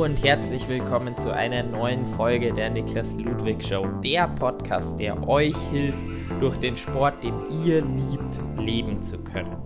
[0.00, 5.54] Und herzlich willkommen zu einer neuen Folge der Niklas Ludwig Show, der Podcast, der euch
[5.68, 6.06] hilft,
[6.40, 9.58] durch den Sport, den ihr liebt, leben zu können.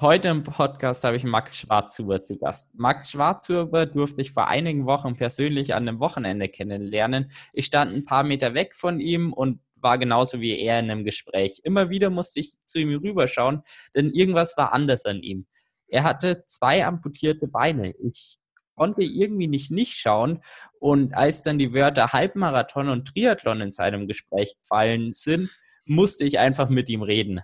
[0.00, 2.70] Heute im Podcast habe ich Max Schwarzhuber zu Gast.
[2.72, 7.30] Max Schwarzhuber durfte ich vor einigen Wochen persönlich an einem Wochenende kennenlernen.
[7.52, 11.04] Ich stand ein paar Meter weg von ihm und war genauso wie er in einem
[11.04, 11.60] Gespräch.
[11.62, 13.64] Immer wieder musste ich zu ihm rüberschauen,
[13.94, 15.44] denn irgendwas war anders an ihm.
[15.88, 17.92] Er hatte zwei amputierte Beine.
[17.98, 18.38] Ich
[18.80, 20.40] konnte irgendwie nicht nicht schauen.
[20.78, 26.38] Und als dann die Wörter Halbmarathon und Triathlon in seinem Gespräch gefallen sind, musste ich
[26.38, 27.42] einfach mit ihm reden.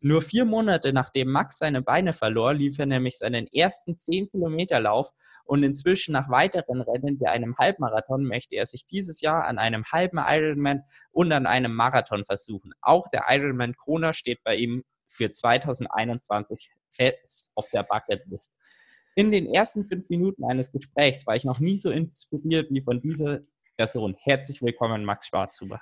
[0.00, 4.78] Nur vier Monate nachdem Max seine Beine verlor, lief er nämlich seinen ersten 10 Kilometer
[4.78, 5.12] Lauf
[5.44, 9.84] und inzwischen nach weiteren Rennen wie einem Halbmarathon möchte er sich dieses Jahr an einem
[9.90, 10.82] halben Ironman
[11.12, 12.74] und an einem Marathon versuchen.
[12.82, 18.58] Auch der Ironman Kona steht bei ihm für 2021 fest auf der Bucketlist.
[19.16, 23.00] In den ersten fünf Minuten eines Gesprächs war ich noch nie so inspiriert wie von
[23.00, 23.40] dieser
[23.76, 24.16] Person.
[24.20, 25.80] Herzlich willkommen, Max Schwarzhuber.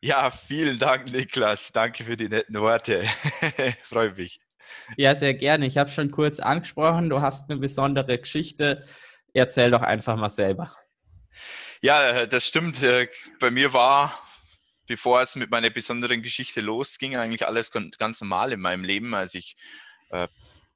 [0.00, 1.72] Ja, vielen Dank, Niklas.
[1.72, 3.02] Danke für die netten Worte.
[3.82, 4.40] Freue mich.
[4.96, 5.66] Ja, sehr gerne.
[5.66, 8.82] Ich habe schon kurz angesprochen, du hast eine besondere Geschichte.
[9.34, 10.72] Erzähl doch einfach mal selber.
[11.82, 12.82] Ja, das stimmt.
[12.82, 13.08] Äh,
[13.40, 14.18] bei mir war,
[14.86, 19.14] bevor es mit meiner besonderen Geschichte losging, eigentlich alles ganz normal in meinem Leben.
[19.14, 19.54] Also ich
[20.10, 20.28] äh,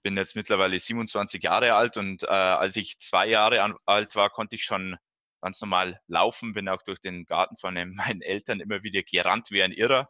[0.02, 4.56] bin jetzt mittlerweile 27 Jahre alt und äh, als ich zwei Jahre alt war, konnte
[4.56, 4.96] ich schon
[5.42, 9.62] ganz normal laufen, bin auch durch den Garten von meinen Eltern immer wieder gerannt wie
[9.62, 10.08] ein Irrer.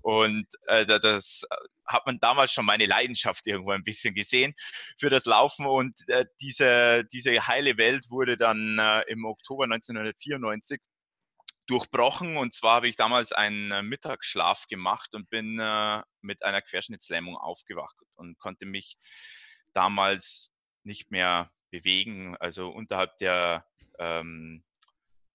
[0.00, 1.44] Und äh, das
[1.86, 4.54] hat man damals schon meine Leidenschaft irgendwo ein bisschen gesehen
[4.98, 5.66] für das Laufen.
[5.66, 10.80] Und äh, diese, diese heile Welt wurde dann äh, im Oktober 1994
[11.66, 12.36] durchbrochen.
[12.36, 17.36] Und zwar habe ich damals einen äh, Mittagsschlaf gemacht und bin äh, mit einer Querschnittslähmung
[17.36, 18.96] aufgewacht und konnte mich
[19.72, 20.50] damals
[20.84, 22.36] nicht mehr bewegen.
[22.38, 23.66] Also unterhalb der,
[23.98, 24.64] ähm,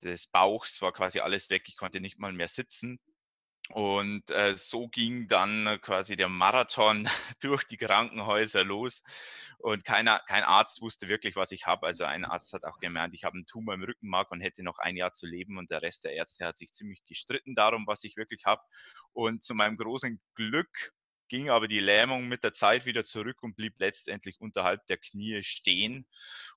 [0.03, 1.63] des Bauchs war quasi alles weg.
[1.67, 2.99] Ich konnte nicht mal mehr sitzen.
[3.73, 7.07] Und äh, so ging dann quasi der Marathon
[7.41, 9.03] durch die Krankenhäuser los.
[9.59, 11.85] Und keiner, kein Arzt wusste wirklich, was ich habe.
[11.85, 14.79] Also ein Arzt hat auch gemeint, ich habe einen Tumor im Rückenmark und hätte noch
[14.79, 15.57] ein Jahr zu leben.
[15.57, 18.61] Und der Rest der Ärzte hat sich ziemlich gestritten darum, was ich wirklich habe.
[19.11, 20.93] Und zu meinem großen Glück
[21.29, 25.43] ging aber die Lähmung mit der Zeit wieder zurück und blieb letztendlich unterhalb der Knie
[25.43, 26.07] stehen.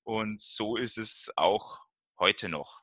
[0.03, 1.79] Und so ist es auch
[2.17, 2.80] heute noch.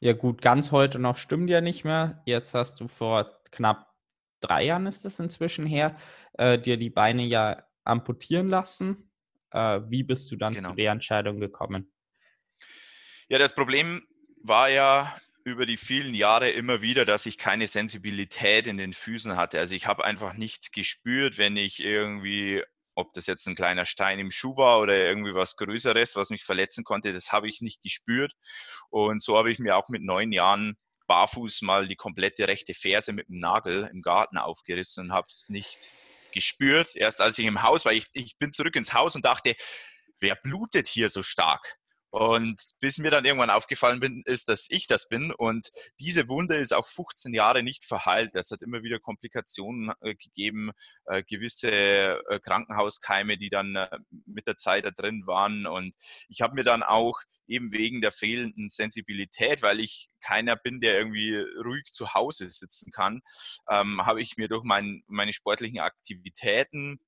[0.00, 2.22] Ja gut, ganz heute noch stimmt ja nicht mehr.
[2.26, 3.94] Jetzt hast du vor knapp
[4.40, 5.96] drei Jahren ist es inzwischen her,
[6.34, 9.10] äh, dir die Beine ja amputieren lassen.
[9.50, 10.70] Äh, wie bist du dann genau.
[10.70, 11.92] zu der Entscheidung gekommen?
[13.28, 14.06] Ja, das Problem
[14.42, 19.36] war ja über die vielen Jahre immer wieder, dass ich keine Sensibilität in den Füßen
[19.36, 19.58] hatte.
[19.58, 22.62] Also ich habe einfach nicht gespürt, wenn ich irgendwie
[22.94, 26.44] ob das jetzt ein kleiner Stein im Schuh war oder irgendwie was Größeres, was mich
[26.44, 28.32] verletzen konnte, das habe ich nicht gespürt.
[28.90, 33.12] Und so habe ich mir auch mit neun Jahren barfuß mal die komplette rechte Ferse
[33.12, 35.78] mit dem Nagel im Garten aufgerissen und habe es nicht
[36.32, 36.96] gespürt.
[36.96, 39.54] Erst als ich im Haus war, ich, ich bin zurück ins Haus und dachte,
[40.20, 41.78] wer blutet hier so stark?
[42.14, 45.32] Und bis mir dann irgendwann aufgefallen bin, ist, dass ich das bin.
[45.32, 48.36] Und diese Wunde ist auch 15 Jahre nicht verheilt.
[48.36, 50.70] Es hat immer wieder Komplikationen äh, gegeben,
[51.06, 53.76] äh, gewisse äh, Krankenhauskeime, die dann
[54.26, 55.66] mit der Zeit da drin waren.
[55.66, 55.92] Und
[56.28, 60.96] ich habe mir dann auch eben wegen der fehlenden Sensibilität, weil ich keiner bin, der
[60.96, 63.22] irgendwie ruhig zu Hause sitzen kann,
[63.68, 67.00] ähm, habe ich mir durch mein, meine sportlichen Aktivitäten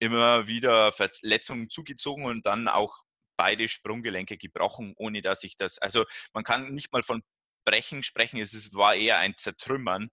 [0.00, 3.03] immer wieder Verletzungen zugezogen und dann auch
[3.36, 7.22] beide Sprunggelenke gebrochen, ohne dass ich das, also man kann nicht mal von
[7.64, 10.10] Brechen sprechen, es war eher ein Zertrümmern.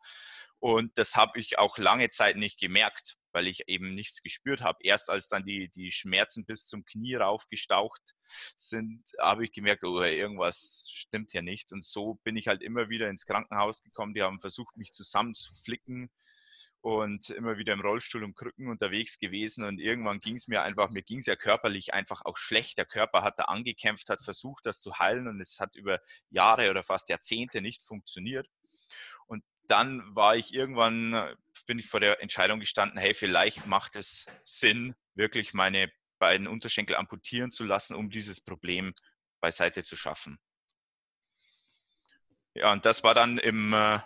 [0.60, 4.78] Und das habe ich auch lange Zeit nicht gemerkt, weil ich eben nichts gespürt habe.
[4.84, 8.02] Erst als dann die, die Schmerzen bis zum Knie raufgestaucht
[8.56, 11.74] sind, habe ich gemerkt, oh, irgendwas stimmt hier nicht.
[11.74, 14.14] Und so bin ich halt immer wieder ins Krankenhaus gekommen.
[14.14, 16.12] Die haben versucht, mich zusammenzuflicken
[16.82, 20.90] und immer wieder im Rollstuhl und Krücken unterwegs gewesen und irgendwann ging es mir einfach,
[20.90, 22.78] mir ging es ja körperlich einfach auch schlecht.
[22.78, 26.00] Der Körper hat da angekämpft, hat versucht, das zu heilen und es hat über
[26.30, 28.48] Jahre oder fast Jahrzehnte nicht funktioniert.
[29.28, 31.36] Und dann war ich irgendwann,
[31.68, 36.96] bin ich vor der Entscheidung gestanden, hey, vielleicht macht es Sinn, wirklich meine beiden Unterschenkel
[36.96, 38.94] amputieren zu lassen, um dieses Problem
[39.40, 40.40] beiseite zu schaffen.
[42.54, 44.00] Ja, und das war dann im äh,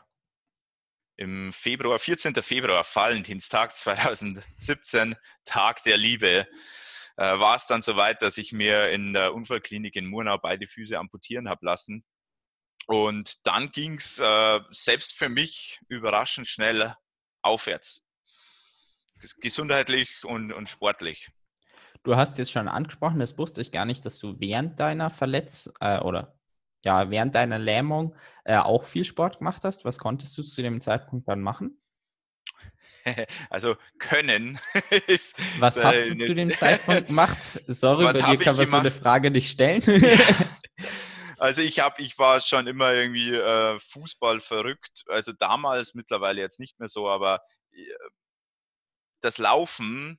[1.18, 2.36] im Februar, 14.
[2.36, 5.16] Februar, Valentinstag 2017,
[5.46, 6.48] Tag der Liebe,
[7.18, 10.98] äh, war es dann soweit, dass ich mir in der Unfallklinik in Murnau beide Füße
[10.98, 12.04] amputieren habe lassen.
[12.88, 16.96] Und dann ging es äh, selbst für mich überraschend schnell
[17.42, 18.02] aufwärts.
[19.40, 21.30] Gesundheitlich und, und sportlich.
[22.04, 25.72] du hast jetzt schon angesprochen, das wusste ich gar nicht, dass du während deiner Verletz
[25.80, 26.38] äh, oder
[26.86, 29.86] ja, während deiner Lähmung äh, auch viel Sport gemacht hast.
[29.86, 31.82] Was konntest du zu dem Zeitpunkt dann machen?
[33.52, 34.60] Also können
[35.08, 35.38] ist.
[35.60, 37.38] Was hast du zu dem Zeitpunkt gemacht?
[37.68, 39.84] Sorry, bei dir kann man so eine Frage nicht stellen.
[41.38, 45.04] Also ich habe, ich war schon immer irgendwie äh, Fußball verrückt.
[45.08, 47.42] Also damals, mittlerweile jetzt nicht mehr so, aber
[47.74, 47.84] äh,
[49.22, 50.18] das Laufen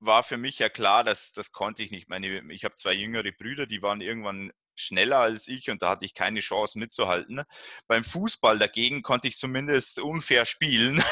[0.00, 2.08] war für mich ja klar, dass das konnte ich nicht.
[2.08, 4.50] Meine, ich habe zwei jüngere Brüder, die waren irgendwann
[4.80, 7.42] schneller als ich und da hatte ich keine Chance mitzuhalten.
[7.86, 11.02] Beim Fußball dagegen konnte ich zumindest unfair spielen,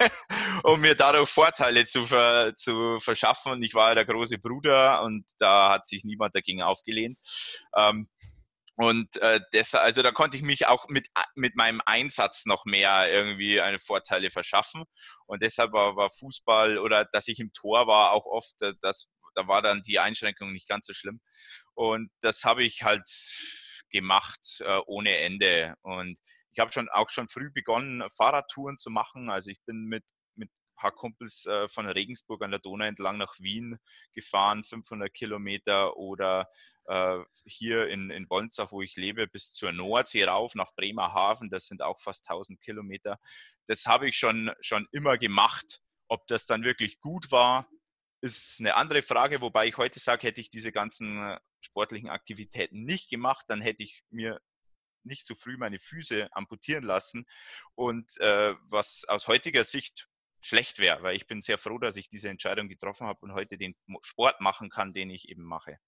[0.62, 3.62] um mir dadurch Vorteile zu, ver, zu verschaffen.
[3.62, 7.18] Ich war ja der große Bruder und da hat sich niemand dagegen aufgelehnt.
[7.76, 8.08] Ähm,
[8.78, 13.10] und äh, deshalb, also da konnte ich mich auch mit, mit meinem Einsatz noch mehr
[13.10, 14.84] irgendwie eine Vorteile verschaffen.
[15.26, 19.46] Und deshalb war, war Fußball oder dass ich im Tor war auch oft, das, da
[19.48, 21.20] war dann die Einschränkung nicht ganz so schlimm.
[21.74, 23.08] Und das habe ich halt
[23.90, 25.74] gemacht äh, ohne Ende.
[25.82, 26.18] Und
[26.52, 29.30] ich habe schon auch schon früh begonnen, Fahrradtouren zu machen.
[29.30, 30.04] Also ich bin mit
[30.34, 33.78] mit paar Kumpels äh, von Regensburg an der Donau entlang nach Wien
[34.12, 36.48] gefahren, 500 Kilometer oder
[36.84, 41.50] äh, hier in, in Bolzach, wo ich lebe, bis zur Nordsee rauf nach Bremerhaven.
[41.50, 43.18] Das sind auch fast 1000 Kilometer.
[43.66, 45.80] Das habe ich schon, schon immer gemacht.
[46.08, 47.68] Ob das dann wirklich gut war,
[48.20, 52.84] ist eine andere Frage, wobei ich heute sage, hätte ich diese ganzen äh, sportlichen Aktivitäten
[52.84, 54.40] nicht gemacht, dann hätte ich mir
[55.04, 57.26] nicht so früh meine Füße amputieren lassen.
[57.74, 60.08] Und äh, was aus heutiger Sicht
[60.40, 63.56] schlecht wäre, weil ich bin sehr froh, dass ich diese Entscheidung getroffen habe und heute
[63.58, 65.78] den Sport machen kann, den ich eben mache.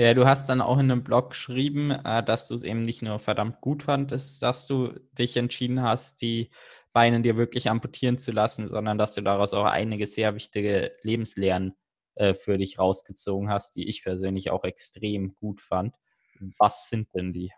[0.00, 3.02] Ja, du hast dann auch in einem Blog geschrieben, äh, dass du es eben nicht
[3.02, 6.50] nur verdammt gut fandest, dass du dich entschieden hast, die
[6.92, 11.74] Beine dir wirklich amputieren zu lassen, sondern dass du daraus auch einige sehr wichtige Lebenslehren
[12.14, 15.96] äh, für dich rausgezogen hast, die ich persönlich auch extrem gut fand.
[16.58, 17.50] Was sind denn die?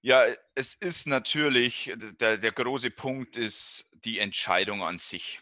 [0.00, 0.24] Ja,
[0.56, 5.40] es ist natürlich, der, der große Punkt ist die Entscheidung an sich.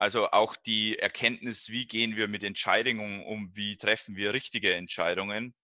[0.00, 5.54] Also auch die Erkenntnis, wie gehen wir mit Entscheidungen um, wie treffen wir richtige Entscheidungen.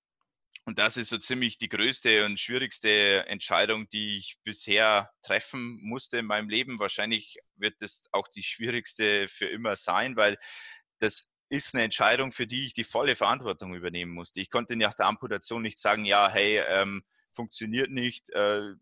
[0.66, 6.18] Und das ist so ziemlich die größte und schwierigste Entscheidung, die ich bisher treffen musste
[6.18, 6.78] in meinem Leben.
[6.78, 10.36] Wahrscheinlich wird es auch die schwierigste für immer sein, weil
[10.98, 14.40] das ist eine Entscheidung, für die ich die volle Verantwortung übernehmen musste.
[14.40, 18.74] Ich konnte nach der Amputation nicht sagen, ja, hey, ähm, funktioniert nicht, äh,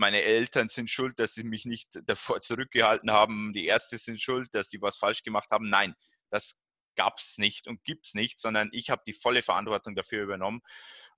[0.00, 4.54] meine Eltern sind schuld, dass sie mich nicht davor zurückgehalten haben, die Ärzte sind schuld,
[4.54, 5.68] dass die was falsch gemacht haben.
[5.68, 5.94] Nein,
[6.30, 6.58] das
[6.96, 10.62] gab es nicht und gibt es nicht, sondern ich habe die volle Verantwortung dafür übernommen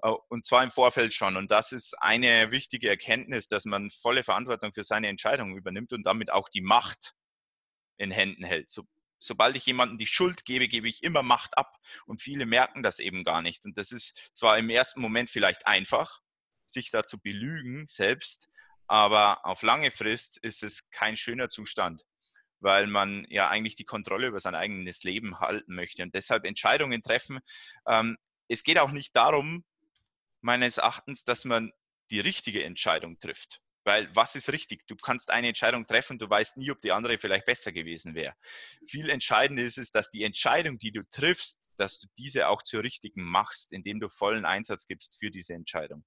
[0.03, 1.37] äh, und zwar im Vorfeld schon.
[1.37, 6.05] Und das ist eine wichtige Erkenntnis, dass man volle Verantwortung für seine Entscheidungen übernimmt und
[6.05, 7.15] damit auch die Macht
[7.97, 8.71] in Händen hält.
[8.71, 8.87] So,
[9.21, 11.79] sobald ich jemandem die Schuld gebe, gebe ich immer Macht ab.
[12.07, 13.65] Und viele merken das eben gar nicht.
[13.65, 16.21] Und das ist zwar im ersten Moment vielleicht einfach,
[16.67, 18.49] sich da zu belügen selbst,
[18.93, 22.05] aber auf lange Frist ist es kein schöner Zustand,
[22.61, 27.03] weil man ja eigentlich die Kontrolle über sein eigenes Leben halten möchte und deshalb Entscheidungen
[27.03, 27.41] treffen.
[27.89, 28.19] Ähm,
[28.49, 29.65] es geht auch nicht darum,
[30.43, 31.73] meines Erachtens, dass man
[32.11, 33.63] die richtige Entscheidung trifft.
[33.85, 34.87] Weil was ist richtig?
[34.87, 38.35] Du kannst eine Entscheidung treffen, du weißt nie, ob die andere vielleicht besser gewesen wäre.
[38.87, 42.83] Viel entscheidender ist es, dass die Entscheidung, die du triffst, dass du diese auch zur
[42.83, 46.05] richtigen machst, indem du vollen Einsatz gibst für diese Entscheidung.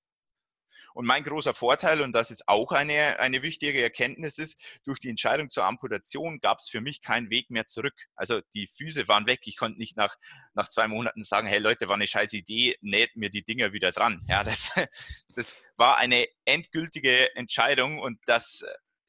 [0.93, 5.09] Und mein großer Vorteil, und das ist auch eine, eine wichtige Erkenntnis, ist, durch die
[5.09, 7.95] Entscheidung zur Amputation gab es für mich keinen Weg mehr zurück.
[8.15, 9.41] Also die Füße waren weg.
[9.45, 10.15] Ich konnte nicht nach,
[10.53, 13.91] nach zwei Monaten sagen, hey Leute, war eine scheiß Idee, näht mir die Dinger wieder
[13.91, 14.21] dran.
[14.27, 14.71] Ja, das,
[15.35, 18.65] das war eine endgültige Entscheidung und das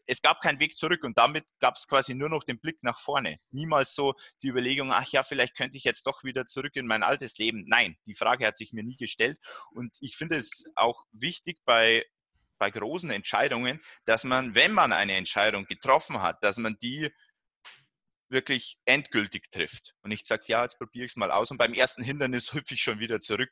[0.07, 3.01] es gab keinen Weg zurück und damit gab es quasi nur noch den Blick nach
[3.01, 3.39] vorne.
[3.51, 7.03] Niemals so die Überlegung, ach ja, vielleicht könnte ich jetzt doch wieder zurück in mein
[7.03, 7.65] altes Leben.
[7.67, 9.39] Nein, die Frage hat sich mir nie gestellt
[9.71, 12.05] und ich finde es auch wichtig bei
[12.59, 17.11] bei großen Entscheidungen, dass man, wenn man eine Entscheidung getroffen hat, dass man die
[18.29, 21.75] wirklich endgültig trifft und nicht sagt, ja, jetzt probiere ich es mal aus und beim
[21.75, 23.51] ersten Hindernis hüpfe ich schon wieder zurück,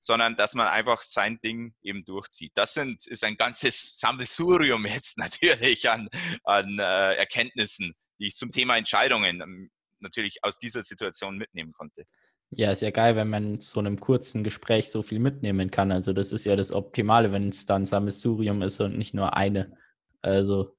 [0.00, 2.52] sondern dass man einfach sein Ding eben durchzieht.
[2.54, 6.08] Das sind, ist ein ganzes Sammelsurium jetzt natürlich an,
[6.44, 9.70] an äh, Erkenntnissen, die ich zum Thema Entscheidungen ähm,
[10.00, 12.04] natürlich aus dieser Situation mitnehmen konnte.
[12.50, 15.92] Ja, ist ja geil, wenn man so einem kurzen Gespräch so viel mitnehmen kann.
[15.92, 19.76] Also das ist ja das Optimale, wenn es dann Sammelsurium ist und nicht nur eine.
[20.22, 20.74] Also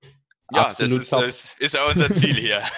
[0.54, 2.62] ja, Absolut das ist, das ja unser Ziel hier.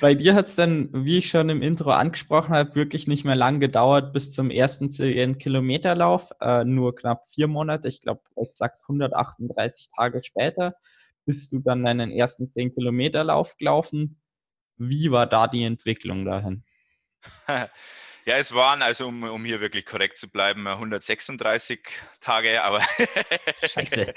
[0.00, 3.36] Bei dir hat es dann, wie ich schon im Intro angesprochen habe, wirklich nicht mehr
[3.36, 6.30] lang gedauert bis zum ersten 10-Kilometerlauf.
[6.40, 10.74] Äh, nur knapp vier Monate, ich glaube exakt 138 Tage später,
[11.24, 14.20] bist du dann deinen ersten 10-Kilometerlauf gelaufen.
[14.76, 16.64] wie war da die Entwicklung dahin?
[18.28, 21.80] Ja, es waren, also um, um hier wirklich korrekt zu bleiben, 136
[22.20, 22.82] Tage, aber.
[23.66, 24.04] Scheiße.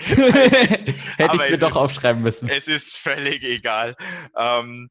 [1.18, 2.50] Hätte ich mir doch ist, aufschreiben müssen.
[2.50, 3.96] Es ist völlig egal.
[4.36, 4.90] Ähm,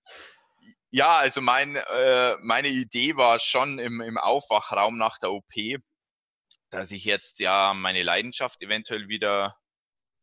[0.91, 5.53] ja, also mein, äh, meine Idee war schon im, im Aufwachraum nach der OP,
[6.71, 9.55] dass ich jetzt ja meine Leidenschaft eventuell wieder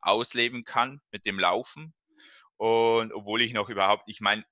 [0.02, 1.94] ausleben kann mit dem Laufen.
[2.56, 4.44] Und obwohl ich noch überhaupt, ich meine,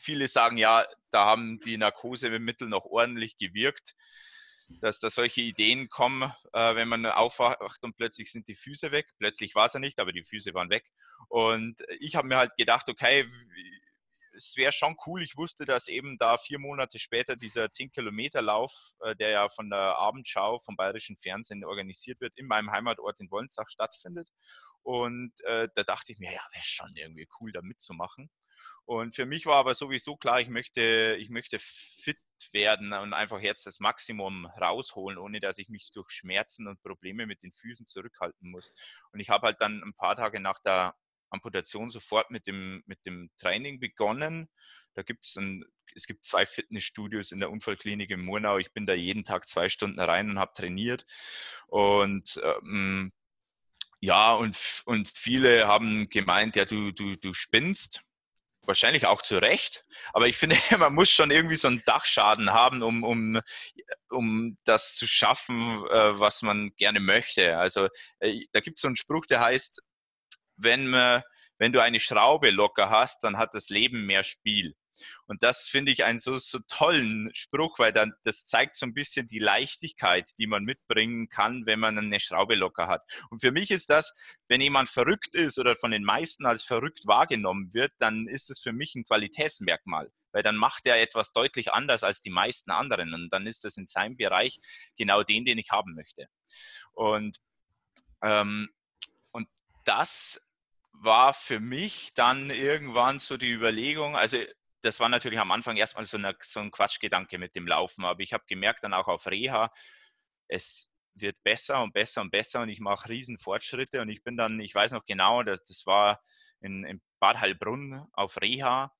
[0.00, 3.94] viele sagen ja, da haben die Narkosemittel noch ordentlich gewirkt,
[4.80, 9.08] dass da solche Ideen kommen, äh, wenn man aufwacht und plötzlich sind die Füße weg.
[9.18, 10.90] Plötzlich war es ja nicht, aber die Füße waren weg.
[11.28, 13.28] Und ich habe mir halt gedacht, okay,
[14.36, 15.22] es wäre schon cool.
[15.22, 19.96] Ich wusste, dass eben da vier Monate später dieser 10-Kilometer-Lauf, äh, der ja von der
[19.98, 24.28] Abendschau vom Bayerischen Fernsehen organisiert wird, in meinem Heimatort in Wolnzach stattfindet.
[24.82, 28.30] Und äh, da dachte ich mir, ja, wäre schon irgendwie cool, da mitzumachen.
[28.84, 32.18] Und für mich war aber sowieso klar, ich möchte, ich möchte fit
[32.52, 37.26] werden und einfach jetzt das Maximum rausholen, ohne dass ich mich durch Schmerzen und Probleme
[37.26, 38.72] mit den Füßen zurückhalten muss.
[39.12, 40.96] Und ich habe halt dann ein paar Tage nach der
[41.30, 44.48] Amputation sofort mit dem, mit dem Training begonnen.
[44.94, 45.64] Da gibt es ein,
[45.94, 48.58] es gibt zwei Fitnessstudios in der Unfallklinik in Murnau.
[48.58, 51.06] Ich bin da jeden Tag zwei Stunden rein und habe trainiert.
[51.68, 53.12] Und ähm,
[54.00, 58.02] ja, und, und viele haben gemeint, ja, du, du, du spinnst
[58.66, 59.84] wahrscheinlich auch zu Recht.
[60.12, 63.40] Aber ich finde, man muss schon irgendwie so einen Dachschaden haben, um, um,
[64.10, 67.58] um das zu schaffen, äh, was man gerne möchte.
[67.58, 67.88] Also
[68.20, 69.82] äh, da gibt es so einen Spruch, der heißt,
[70.56, 71.22] wenn, man,
[71.58, 74.74] wenn du eine Schraube locker hast, dann hat das Leben mehr Spiel.
[75.26, 78.94] Und das finde ich einen so, so tollen Spruch, weil dann, das zeigt so ein
[78.94, 83.02] bisschen die Leichtigkeit, die man mitbringen kann, wenn man eine Schraube locker hat.
[83.30, 84.12] Und für mich ist das,
[84.48, 88.60] wenn jemand verrückt ist oder von den meisten als verrückt wahrgenommen wird, dann ist das
[88.60, 90.10] für mich ein Qualitätsmerkmal.
[90.32, 93.14] Weil dann macht er etwas deutlich anders als die meisten anderen.
[93.14, 94.58] Und dann ist das in seinem Bereich
[94.96, 96.26] genau den, den ich haben möchte.
[96.92, 97.38] Und,
[98.22, 98.68] ähm,
[99.32, 99.48] und
[99.84, 100.50] das
[100.92, 104.38] war für mich dann irgendwann so die Überlegung, also
[104.82, 108.20] das war natürlich am Anfang erstmal so, eine, so ein Quatschgedanke mit dem Laufen, aber
[108.20, 109.70] ich habe gemerkt dann auch auf Reha,
[110.48, 114.36] es wird besser und besser und besser und ich mache riesen Fortschritte und ich bin
[114.36, 116.22] dann, ich weiß noch genau, dass das war
[116.60, 118.94] in, in Bad Heilbrunn auf Reha.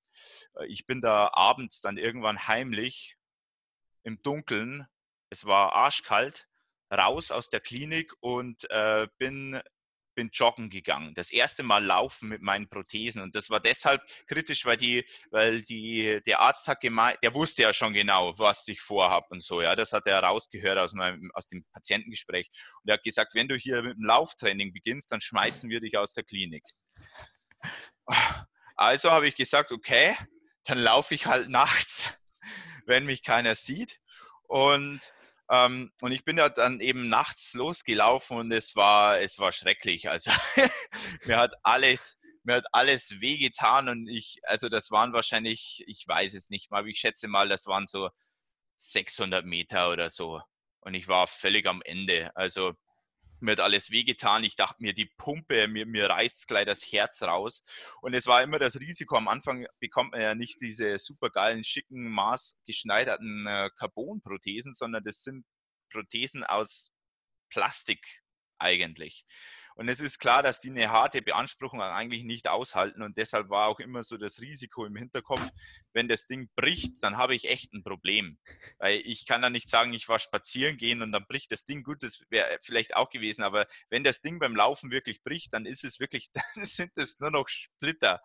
[0.67, 3.17] Ich bin da abends dann irgendwann heimlich
[4.03, 4.87] im Dunkeln,
[5.31, 6.49] es war arschkalt,
[6.93, 9.63] raus aus der Klinik und äh, bin
[10.21, 11.15] bin joggen gegangen.
[11.15, 13.23] Das erste Mal laufen mit meinen Prothesen.
[13.23, 17.63] Und das war deshalb kritisch, weil die, weil die, der Arzt hat gemeint, der wusste
[17.63, 19.63] ja schon genau, was ich vorhabe und so.
[19.63, 22.51] Ja, das hat er rausgehört aus meinem, aus dem Patientengespräch.
[22.83, 25.97] Und er hat gesagt, wenn du hier mit dem Lauftraining beginnst, dann schmeißen wir dich
[25.97, 26.65] aus der Klinik.
[28.77, 30.15] Also habe ich gesagt, okay,
[30.65, 32.19] dann laufe ich halt nachts,
[32.85, 34.01] wenn mich keiner sieht.
[34.43, 35.01] Und
[35.51, 40.09] ähm, und ich bin ja dann eben nachts losgelaufen und es war, es war schrecklich.
[40.09, 40.31] Also
[41.27, 46.35] mir hat alles, mir hat alles wehgetan und ich, also das waren wahrscheinlich, ich weiß
[46.35, 48.11] es nicht mal, aber ich schätze mal, das waren so
[48.79, 50.41] 600 Meter oder so.
[50.81, 52.31] Und ich war völlig am Ende.
[52.37, 52.75] Also
[53.43, 54.45] mir hat alles wehgetan.
[54.45, 57.63] Ich dachte mir, die Pumpe, mir, mir reißt gleich das Herz raus.
[58.03, 59.17] Und es war immer das Risiko.
[59.17, 65.45] Am Anfang bekommt man ja nicht diese supergeilen, schicken, maßgeschneiderten äh, Carbon-Prothesen, sondern das sind
[65.91, 66.93] Prothesen aus
[67.51, 68.23] Plastik
[68.59, 69.25] eigentlich.
[69.81, 73.01] Und es ist klar, dass die eine harte Beanspruchung eigentlich nicht aushalten.
[73.01, 75.41] Und deshalb war auch immer so das Risiko im Hinterkopf,
[75.95, 78.39] wenn das Ding bricht, dann habe ich echt ein Problem.
[78.79, 81.83] Weil ich kann dann nicht sagen, ich war spazieren gehen und dann bricht das Ding.
[81.83, 83.43] Gut, das wäre vielleicht auch gewesen.
[83.43, 87.19] Aber wenn das Ding beim Laufen wirklich bricht, dann ist es wirklich, dann sind es
[87.19, 88.21] nur noch Splitter.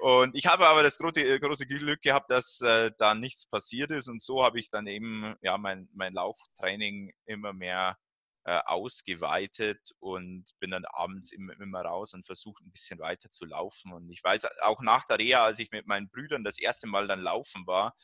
[0.00, 3.92] Und ich habe aber das große, äh, große Glück gehabt, dass äh, da nichts passiert
[3.92, 4.08] ist.
[4.08, 7.96] Und so habe ich dann eben ja mein, mein Lauftraining immer mehr
[8.44, 13.44] äh, ausgeweitet und bin dann abends immer, immer raus und versucht ein bisschen weiter zu
[13.44, 13.92] laufen.
[13.92, 17.06] Und ich weiß auch nach der Reha, als ich mit meinen Brüdern das erste Mal
[17.06, 17.94] dann laufen war,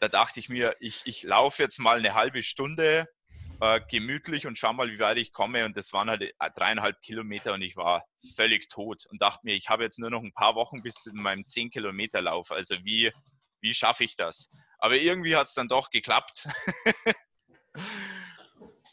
[0.00, 3.06] da dachte ich mir, ich, ich laufe jetzt mal eine halbe Stunde
[3.60, 5.66] äh, gemütlich und schau mal, wie weit ich komme.
[5.66, 9.54] Und das waren halt äh, dreieinhalb Kilometer und ich war völlig tot und dachte mir,
[9.54, 12.50] ich habe jetzt nur noch ein paar Wochen bis zu meinem 10 Kilometer Lauf.
[12.50, 13.12] Also wie,
[13.60, 14.50] wie schaffe ich das?
[14.78, 16.48] Aber irgendwie hat es dann doch geklappt.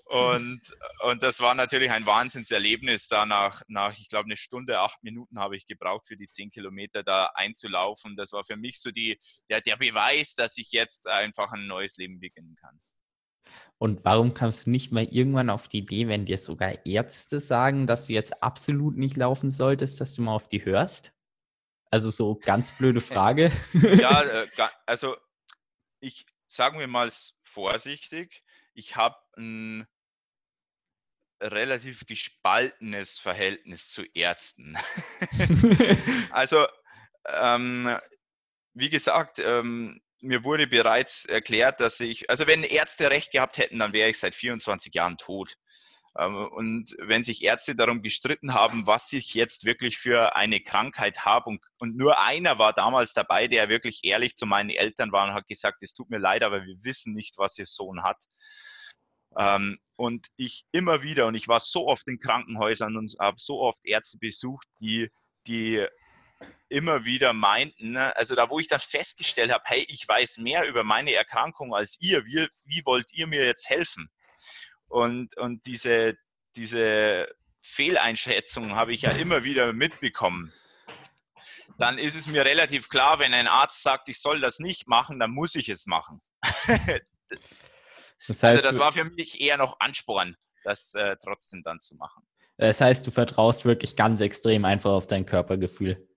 [0.09, 0.61] Und,
[1.01, 5.37] und das war natürlich ein Wahnsinnserlebnis, da nach, nach ich glaube, eine Stunde, acht Minuten
[5.37, 8.15] habe ich gebraucht für die zehn Kilometer da einzulaufen.
[8.15, 11.97] Das war für mich so die, der, der Beweis, dass ich jetzt einfach ein neues
[11.97, 12.79] Leben beginnen kann.
[13.77, 17.85] Und warum kamst du nicht mal irgendwann auf die Idee, wenn dir sogar Ärzte sagen,
[17.85, 21.13] dass du jetzt absolut nicht laufen solltest, dass du mal auf die hörst?
[21.91, 23.51] Also so ganz blöde Frage.
[23.73, 24.47] ja, äh,
[24.85, 25.17] also
[25.99, 27.11] ich sagen wir mal
[27.43, 29.85] vorsichtig, ich habe ein
[31.41, 34.77] relativ gespaltenes Verhältnis zu Ärzten.
[36.31, 36.65] also,
[37.25, 37.97] ähm,
[38.73, 43.79] wie gesagt, ähm, mir wurde bereits erklärt, dass ich, also wenn Ärzte recht gehabt hätten,
[43.79, 45.57] dann wäre ich seit 24 Jahren tot.
[46.17, 51.25] Ähm, und wenn sich Ärzte darum gestritten haben, was ich jetzt wirklich für eine Krankheit
[51.25, 55.27] habe, und, und, nur einer war damals dabei, der wirklich ehrlich zu meinen Eltern war
[55.27, 58.17] und hat gesagt, es tut mir leid, aber wir wissen nicht, was ihr Sohn hat.
[59.37, 63.61] Ähm, und ich immer wieder, und ich war so oft in Krankenhäusern und habe so
[63.61, 65.09] oft Ärzte besucht, die,
[65.47, 65.85] die
[66.69, 70.67] immer wieder meinten, ne, also da, wo ich dann festgestellt habe, hey, ich weiß mehr
[70.67, 74.09] über meine Erkrankung als ihr, wie, wie wollt ihr mir jetzt helfen?
[74.87, 76.15] Und, und diese,
[76.55, 77.27] diese
[77.61, 80.53] Fehleinschätzung habe ich ja immer wieder mitbekommen.
[81.77, 85.19] Dann ist es mir relativ klar, wenn ein Arzt sagt, ich soll das nicht machen,
[85.19, 86.21] dann muss ich es machen.
[88.27, 91.95] das heißt, also das war für mich eher noch Ansporn, das äh, trotzdem dann zu
[91.95, 92.27] machen.
[92.57, 96.07] Das heißt, du vertraust wirklich ganz extrem einfach auf dein Körpergefühl.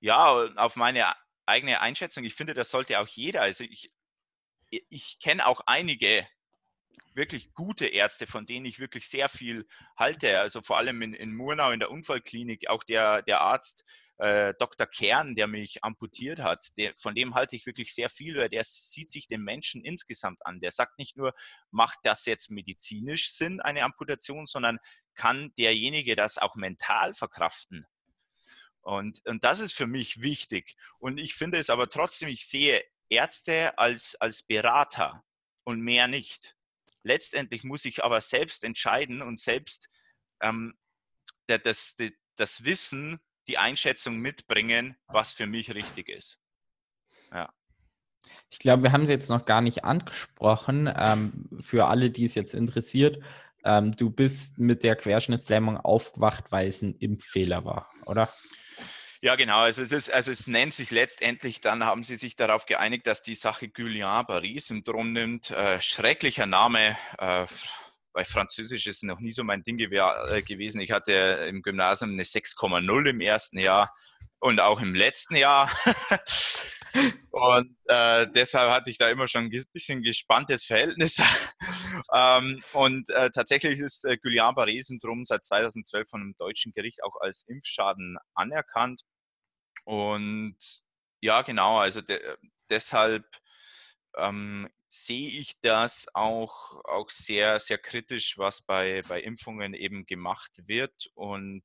[0.00, 1.14] Ja, auf meine
[1.46, 2.24] eigene Einschätzung.
[2.24, 3.40] Ich finde, das sollte auch jeder.
[3.40, 3.90] Also ich,
[4.68, 6.26] ich kenne auch einige
[7.14, 10.40] wirklich gute Ärzte, von denen ich wirklich sehr viel halte.
[10.40, 13.84] Also vor allem in, in Murnau in der Unfallklinik, auch der, der Arzt
[14.18, 14.86] äh, Dr.
[14.86, 18.62] Kern, der mich amputiert hat, der, von dem halte ich wirklich sehr viel, weil der
[18.64, 20.60] sieht sich den Menschen insgesamt an.
[20.60, 21.34] Der sagt nicht nur,
[21.70, 24.78] macht das jetzt medizinisch Sinn, eine Amputation, sondern
[25.14, 27.86] kann derjenige das auch mental verkraften.
[28.82, 30.76] Und, und das ist für mich wichtig.
[30.98, 35.24] Und ich finde es aber trotzdem, ich sehe Ärzte als, als Berater
[35.64, 36.54] und mehr nicht.
[37.04, 39.88] Letztendlich muss ich aber selbst entscheiden und selbst
[40.40, 40.74] ähm,
[41.46, 41.96] das, das,
[42.36, 46.40] das Wissen, die Einschätzung mitbringen, was für mich richtig ist.
[47.30, 47.52] Ja.
[48.50, 50.90] Ich glaube, wir haben es jetzt noch gar nicht angesprochen.
[50.96, 53.22] Ähm, für alle, die es jetzt interessiert,
[53.64, 58.32] ähm, du bist mit der Querschnittslähmung aufgewacht, weil es ein Impffehler war, oder?
[59.24, 59.60] Ja, genau.
[59.60, 63.22] Also es, ist, also es nennt sich letztendlich, dann haben sie sich darauf geeinigt, dass
[63.22, 65.50] die Sache Guillain-Barré-Syndrom nimmt.
[65.50, 66.94] Äh, schrecklicher Name.
[67.16, 67.46] Äh,
[68.12, 70.82] bei Französisch ist noch nie so mein Ding äh, gewesen.
[70.82, 71.12] Ich hatte
[71.48, 73.90] im Gymnasium eine 6,0 im ersten Jahr
[74.40, 75.70] und auch im letzten Jahr.
[77.30, 81.16] und äh, deshalb hatte ich da immer schon ein bisschen gespanntes Verhältnis.
[82.14, 87.44] ähm, und äh, tatsächlich ist äh, Guillain-Barré-Syndrom seit 2012 von einem deutschen Gericht auch als
[87.48, 89.00] Impfschaden anerkannt.
[89.84, 90.56] Und
[91.20, 92.20] ja, genau, also de
[92.70, 93.24] deshalb
[94.16, 100.62] ähm, sehe ich das auch, auch sehr, sehr kritisch, was bei, bei Impfungen eben gemacht
[100.66, 101.10] wird.
[101.14, 101.62] Und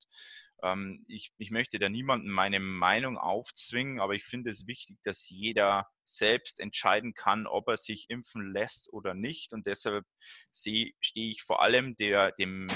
[0.64, 5.30] ähm, ich, ich möchte da niemandem meine Meinung aufzwingen, aber ich finde es wichtig, dass
[5.30, 9.54] jeder selbst entscheiden kann, ob er sich impfen lässt oder nicht.
[9.54, 10.06] Und deshalb
[10.52, 12.68] stehe ich vor allem der, dem,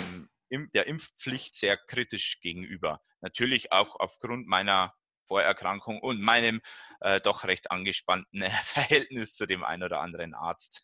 [0.52, 3.02] der Impfpflicht sehr kritisch gegenüber.
[3.22, 4.94] Natürlich auch aufgrund meiner
[5.28, 6.62] Vorerkrankung und meinem
[7.02, 10.84] äh, doch recht angespannten Verhältnis zu dem einen oder anderen Arzt.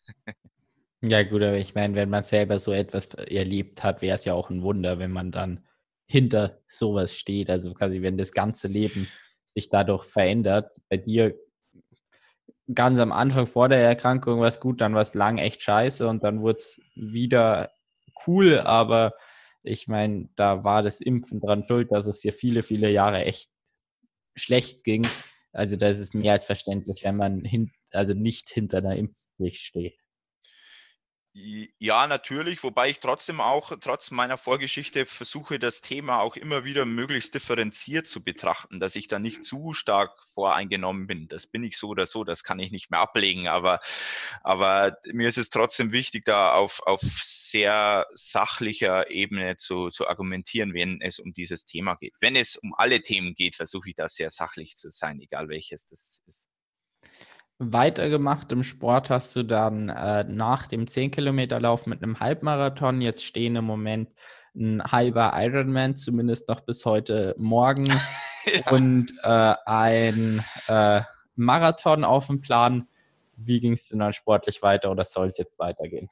[1.02, 4.34] Ja, gut, aber ich meine, wenn man selber so etwas erlebt hat, wäre es ja
[4.34, 5.66] auch ein Wunder, wenn man dann
[6.06, 7.48] hinter sowas steht.
[7.48, 9.08] Also quasi, wenn das ganze Leben
[9.46, 10.70] sich dadurch verändert.
[10.88, 11.34] Bei dir
[12.74, 16.06] ganz am Anfang vor der Erkrankung war es gut, dann war es lang echt scheiße
[16.06, 17.70] und dann wurde es wieder
[18.26, 19.14] cool, aber
[19.62, 23.50] ich meine, da war das Impfen dran schuld, dass es hier viele, viele Jahre echt
[24.40, 25.06] schlecht ging.
[25.52, 29.60] Also da ist es mehr als verständlich, wenn man hin, also nicht hinter einer Impfpflicht
[29.62, 29.99] steht.
[31.32, 36.84] Ja, natürlich, wobei ich trotzdem auch, trotz meiner Vorgeschichte, versuche, das Thema auch immer wieder
[36.84, 41.28] möglichst differenziert zu betrachten, dass ich da nicht zu stark voreingenommen bin.
[41.28, 43.78] Das bin ich so oder so, das kann ich nicht mehr ablegen, aber,
[44.42, 50.74] aber mir ist es trotzdem wichtig, da auf, auf sehr sachlicher Ebene zu, zu argumentieren,
[50.74, 52.14] wenn es um dieses Thema geht.
[52.18, 55.86] Wenn es um alle Themen geht, versuche ich da sehr sachlich zu sein, egal welches
[55.86, 56.48] das ist
[57.60, 63.02] weitergemacht im Sport hast du dann äh, nach dem 10-Kilometer-Lauf mit einem Halbmarathon.
[63.02, 64.08] Jetzt stehen im Moment
[64.56, 67.86] ein halber Ironman, zumindest noch bis heute Morgen,
[68.46, 68.72] ja.
[68.72, 71.02] und äh, ein äh,
[71.36, 72.88] Marathon auf dem Plan.
[73.36, 76.08] Wie ging es denn dann sportlich weiter oder sollte es weitergehen?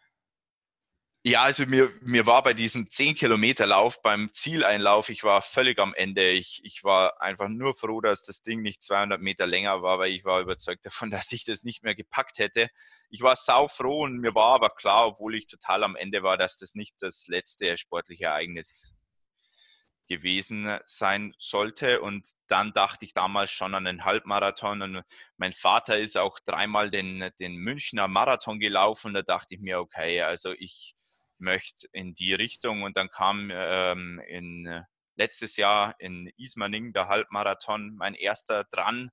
[1.25, 6.31] Ja, also mir, mir war bei diesem 10-Kilometer-Lauf, beim Zieleinlauf, ich war völlig am Ende.
[6.31, 10.13] Ich, ich war einfach nur froh, dass das Ding nicht 200 Meter länger war, weil
[10.13, 12.71] ich war überzeugt davon, dass ich das nicht mehr gepackt hätte.
[13.11, 16.37] Ich war sau froh und mir war aber klar, obwohl ich total am Ende war,
[16.37, 18.95] dass das nicht das letzte sportliche Ereignis
[20.09, 22.01] gewesen sein sollte.
[22.01, 24.83] Und dann dachte ich damals schon an den Halbmarathon.
[24.83, 25.03] Und
[25.37, 29.15] mein Vater ist auch dreimal den, den Münchner Marathon gelaufen.
[29.15, 30.95] Da dachte ich mir, okay, also ich
[31.39, 32.83] möchte in die Richtung.
[32.83, 34.85] Und dann kam ähm, in,
[35.17, 39.11] letztes Jahr in Ismaning der Halbmarathon mein erster dran.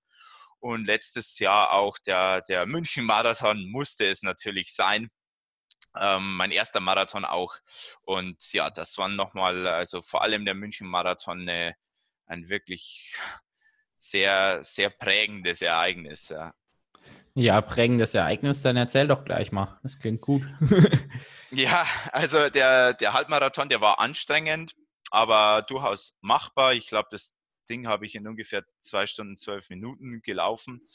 [0.60, 5.10] Und letztes Jahr auch der, der München-Marathon musste es natürlich sein.
[5.98, 7.56] Ähm, mein erster Marathon auch.
[8.02, 11.50] Und ja, das war nochmal, also vor allem der München-Marathon,
[12.28, 13.16] ein wirklich
[13.96, 16.30] sehr, sehr prägendes Ereignis.
[16.30, 16.54] Ja.
[17.34, 19.78] Ja, prägendes Ereignis, dann erzähl doch gleich mal.
[19.84, 20.48] Das klingt gut.
[21.52, 24.74] ja, also der, der Halbmarathon, der war anstrengend,
[25.12, 26.74] aber durchaus machbar.
[26.74, 27.36] Ich glaube, das
[27.70, 30.88] Ding habe ich in ungefähr zwei Stunden, zwölf Minuten gelaufen.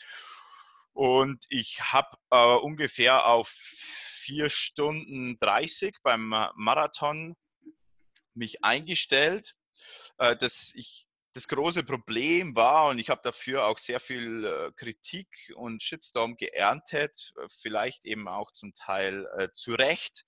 [0.93, 3.55] Und ich habe äh, ungefähr auf
[4.31, 7.37] vier Stunden 30 beim Marathon
[8.35, 9.57] mich eingestellt.
[10.19, 14.73] Äh, dass ich, das große Problem war, und ich habe dafür auch sehr viel äh,
[14.77, 20.25] Kritik und Shitstorm geerntet, äh, vielleicht eben auch zum Teil zu Recht,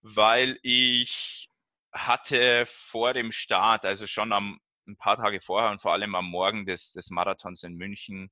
[0.00, 1.50] weil ich
[1.90, 6.26] hatte vor dem Start, also schon am, ein paar Tage vorher und vor allem am
[6.26, 8.30] Morgen des, des Marathons in München,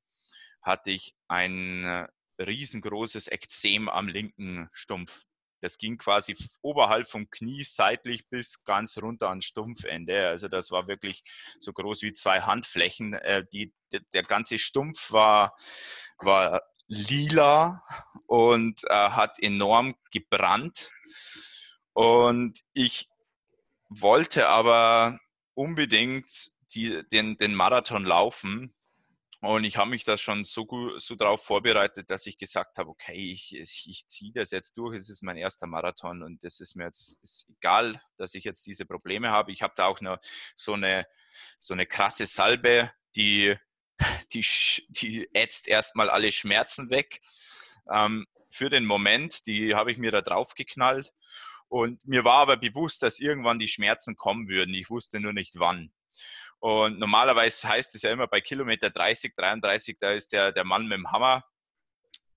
[0.63, 2.07] hatte ich ein
[2.39, 5.25] riesengroßes Ekzem am linken Stumpf.
[5.61, 10.29] Das ging quasi oberhalb vom Knie seitlich bis ganz runter ans Stumpfende.
[10.29, 11.23] Also das war wirklich
[11.61, 13.15] so groß wie zwei Handflächen.
[13.15, 13.73] Äh, die,
[14.13, 15.57] der ganze Stumpf war,
[16.19, 17.83] war lila
[18.27, 20.91] und äh, hat enorm gebrannt.
[21.95, 23.09] Und ich
[23.89, 25.19] wollte aber
[25.55, 28.76] unbedingt die, den, den Marathon laufen
[29.47, 32.91] und ich habe mich da schon so, gut, so darauf vorbereitet, dass ich gesagt habe,
[32.91, 34.97] okay, ich, ich, ich ziehe das jetzt durch.
[34.97, 38.67] Es ist mein erster Marathon und das ist mir jetzt ist egal, dass ich jetzt
[38.67, 39.53] diese Probleme habe.
[39.53, 40.19] Ich habe da auch noch
[40.57, 41.07] so eine,
[41.59, 43.57] so eine krasse Salbe, die,
[44.33, 44.45] die,
[44.89, 47.21] die ätzt erstmal alle Schmerzen weg.
[47.91, 51.13] Ähm, für den Moment, die habe ich mir da drauf geknallt.
[51.69, 54.75] Und mir war aber bewusst, dass irgendwann die Schmerzen kommen würden.
[54.75, 55.93] Ich wusste nur nicht wann.
[56.67, 60.89] Und normalerweise heißt es ja immer bei Kilometer 30, 33, da ist der, der Mann
[60.89, 61.45] mit dem Hammer.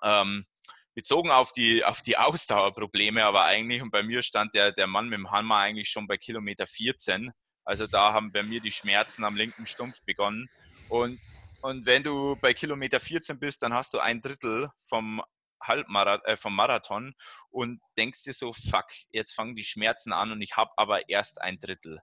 [0.04, 0.46] Ähm,
[0.94, 5.10] bezogen auf die, auf die Ausdauerprobleme, aber eigentlich, und bei mir stand der, der Mann
[5.10, 7.32] mit dem Hammer eigentlich schon bei Kilometer 14.
[7.66, 10.48] Also da haben bei mir die Schmerzen am linken Stumpf begonnen.
[10.90, 11.20] Und,
[11.62, 15.24] und wenn du bei Kilometer 14 bist, dann hast du ein Drittel vom
[15.60, 17.16] Halbmarathon, äh, vom Marathon
[17.50, 21.42] und denkst dir so, fuck, jetzt fangen die Schmerzen an und ich habe aber erst
[21.42, 22.00] ein Drittel.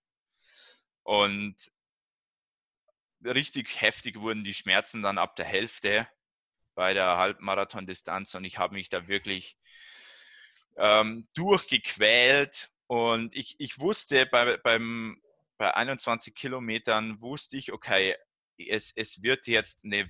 [1.04, 1.54] Und
[3.26, 6.08] richtig heftig wurden die Schmerzen dann ab der Hälfte
[6.74, 9.58] bei der Halbmarathon-Distanz und ich habe mich da wirklich
[10.76, 15.20] ähm, durchgequält und ich, ich wusste bei, beim,
[15.56, 18.14] bei 21 Kilometern wusste ich, okay,
[18.58, 20.08] es, es wird jetzt eine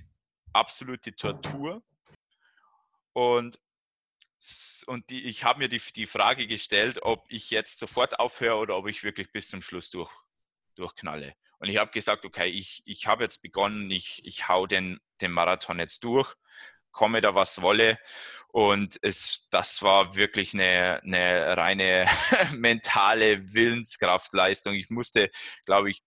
[0.53, 1.83] absolute Tortur
[3.13, 3.59] und
[4.85, 8.77] und die, ich habe mir die, die Frage gestellt, ob ich jetzt sofort aufhöre oder
[8.77, 10.11] ob ich wirklich bis zum Schluss durch,
[10.75, 11.35] durchknalle.
[11.59, 15.31] Und ich habe gesagt, okay, ich, ich habe jetzt begonnen, ich, ich hau den, den
[15.31, 16.33] Marathon jetzt durch,
[16.91, 17.97] komme da was wolle.
[18.49, 22.05] Und es, das war wirklich eine, eine reine
[22.57, 24.73] mentale Willenskraftleistung.
[24.73, 25.29] Ich musste,
[25.65, 25.99] glaube ich,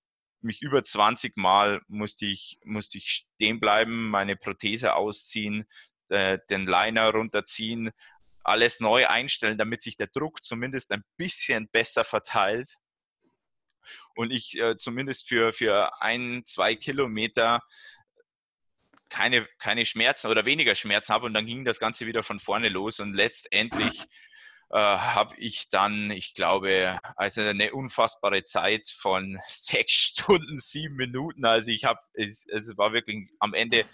[0.43, 5.67] mich über 20 Mal musste ich, musste ich stehen bleiben, meine Prothese ausziehen,
[6.11, 7.91] den Liner runterziehen,
[8.43, 12.79] alles neu einstellen, damit sich der Druck zumindest ein bisschen besser verteilt
[14.21, 17.63] und ich äh, zumindest für, für ein, zwei Kilometer
[19.09, 22.69] keine, keine Schmerzen oder weniger Schmerzen habe und dann ging das Ganze wieder von vorne
[22.69, 24.03] los und letztendlich
[24.69, 31.47] äh, habe ich dann, ich glaube, also eine unfassbare Zeit von sechs Stunden, sieben Minuten.
[31.47, 33.87] Also ich habe, es, es war wirklich am Ende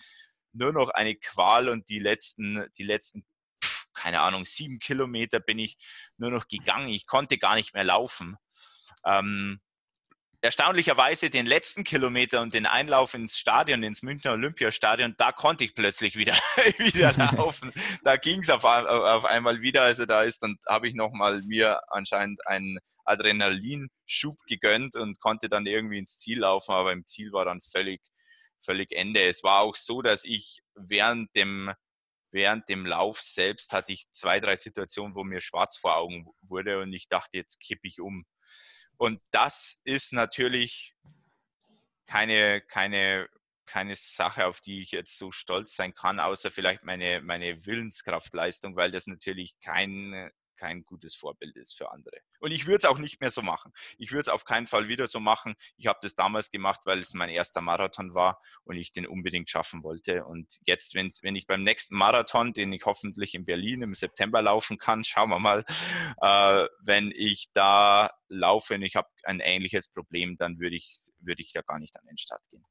[0.53, 3.25] nur noch eine Qual und die letzten, die letzten,
[3.95, 5.79] keine Ahnung, sieben Kilometer bin ich
[6.17, 6.89] nur noch gegangen.
[6.89, 8.37] Ich konnte gar nicht mehr laufen.
[9.05, 9.61] Ähm,
[10.47, 15.75] erstaunlicherweise den letzten Kilometer und den Einlauf ins Stadion, ins Münchner Olympiastadion, da konnte ich
[15.75, 16.35] plötzlich wieder,
[16.79, 17.73] wieder laufen.
[18.05, 19.83] Da ging es auf, auf, einmal wieder.
[19.83, 25.67] Also da ist dann habe ich nochmal mir anscheinend einen Adrenalinschub gegönnt und konnte dann
[25.67, 28.01] irgendwie ins Ziel laufen, aber im Ziel war dann völlig,
[28.61, 29.25] völlig Ende.
[29.25, 31.73] Es war auch so, dass ich während dem
[32.31, 36.81] während dem Lauf selbst hatte ich zwei, drei Situationen, wo mir schwarz vor Augen wurde
[36.83, 38.27] und ich dachte, jetzt kippe ich um.
[38.99, 40.95] Und das ist natürlich
[42.07, 43.29] keine, keine,
[43.67, 48.77] keine Sache, auf die ich jetzt so stolz sein kann, außer vielleicht meine, meine Willenskraftleistung,
[48.77, 52.17] weil das natürlich kein, kein gutes Vorbild ist für andere.
[52.41, 53.73] Und ich würde es auch nicht mehr so machen.
[53.99, 55.55] Ich würde es auf keinen Fall wieder so machen.
[55.77, 59.51] Ich habe das damals gemacht, weil es mein erster Marathon war und ich den unbedingt
[59.51, 60.25] schaffen wollte.
[60.25, 64.43] Und jetzt, wenn, wenn ich beim nächsten Marathon, den ich hoffentlich in Berlin im September
[64.43, 65.65] laufen kann, schauen wir mal,
[66.21, 71.43] äh, wenn ich da laufe und ich habe ein ähnliches Problem, dann würde ich, würde
[71.43, 72.65] ich da gar nicht an den Start gehen.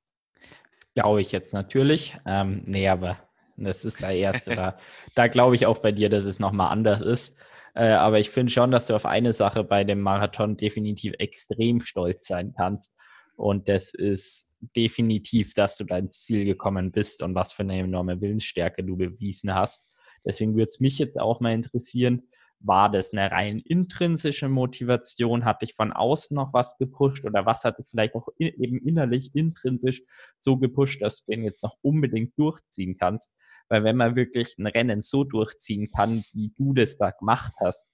[0.94, 2.16] Glaube ich jetzt natürlich.
[2.26, 3.18] Ähm, nee, aber
[3.58, 4.56] das ist der erste.
[4.56, 4.78] da,
[5.14, 7.38] da glaube ich auch bei dir, dass es nochmal anders ist.
[7.76, 11.82] Äh, aber ich finde schon, dass du auf eine Sache bei dem Marathon definitiv extrem
[11.82, 12.98] stolz sein kannst.
[13.36, 18.22] Und das ist definitiv, dass du dein Ziel gekommen bist und was für eine enorme
[18.22, 19.90] Willensstärke du bewiesen hast.
[20.26, 22.24] Deswegen würde es mich jetzt auch mal interessieren,
[22.66, 25.46] war das eine rein intrinsische Motivation?
[25.46, 28.80] Hat dich von außen noch was gepusht oder was hat dich vielleicht auch in, eben
[28.80, 30.02] innerlich intrinsisch
[30.40, 33.34] so gepusht, dass du den jetzt noch unbedingt durchziehen kannst?
[33.70, 37.90] Weil wenn man wirklich ein Rennen so durchziehen kann, wie du das da gemacht hast,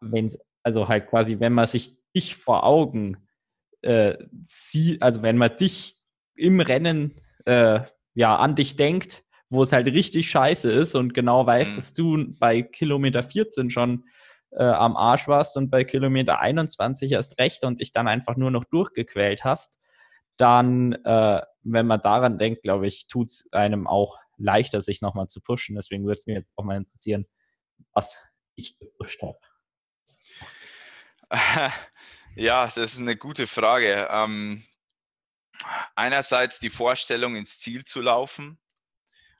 [0.00, 3.28] wenn, also halt quasi, wenn man sich dich vor Augen
[3.82, 5.98] äh, sieht, also wenn man dich
[6.34, 7.14] im Rennen
[7.46, 7.80] äh,
[8.14, 11.76] ja an dich denkt, wo es halt richtig scheiße ist und genau weiß, mhm.
[11.76, 14.04] dass du bei Kilometer 14 schon
[14.50, 18.50] äh, am Arsch warst und bei Kilometer 21 erst recht und dich dann einfach nur
[18.50, 19.78] noch durchgequält hast,
[20.36, 25.26] dann, äh, wenn man daran denkt, glaube ich, tut es einem auch leichter, sich nochmal
[25.26, 25.76] zu pushen.
[25.76, 27.26] Deswegen würde mich jetzt auch mal interessieren,
[27.92, 28.22] was
[28.54, 29.38] ich gepusht habe.
[32.40, 34.06] Ja, das ist eine gute Frage.
[34.12, 34.64] Ähm,
[35.96, 38.60] einerseits die Vorstellung, ins Ziel zu laufen.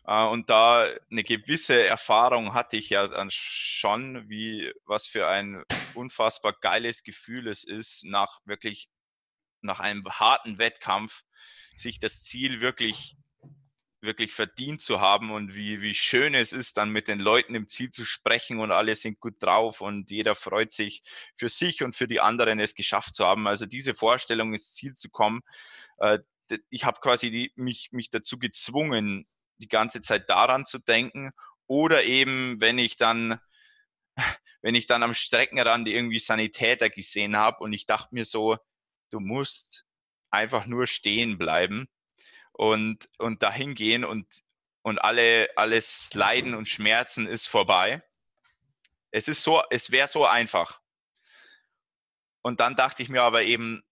[0.09, 5.65] Äh, und da eine gewisse Erfahrung hatte ich ja dann schon, wie was für ein
[5.95, 8.89] unfassbar geiles Gefühl es ist, nach wirklich
[9.61, 11.25] nach einem harten Wettkampf
[11.77, 13.17] sich das Ziel wirklich
[14.01, 17.67] wirklich verdient zu haben und wie, wie schön es ist, dann mit den Leuten im
[17.67, 21.03] Ziel zu sprechen und alle sind gut drauf und jeder freut sich
[21.37, 23.49] für sich und für die anderen es geschafft zu haben.
[23.49, 25.41] Also diese Vorstellung, ins Ziel zu kommen,
[25.99, 26.21] äh,
[26.71, 29.27] ich habe quasi die, mich, mich dazu gezwungen,
[29.59, 31.33] die ganze Zeit daran zu denken.
[31.67, 33.41] Oder eben, wenn ich dann,
[34.63, 38.57] wenn ich dann am Streckenrand irgendwie Sanitäter gesehen habe und ich dachte mir so,
[39.11, 39.85] du musst
[40.31, 41.89] einfach nur stehen bleiben
[42.53, 44.27] und, und dahin gehen und,
[44.83, 48.03] und alle, alles Leiden und Schmerzen ist vorbei.
[49.11, 50.81] Es ist so, es wäre so einfach.
[52.43, 53.83] Und dann dachte ich mir aber eben,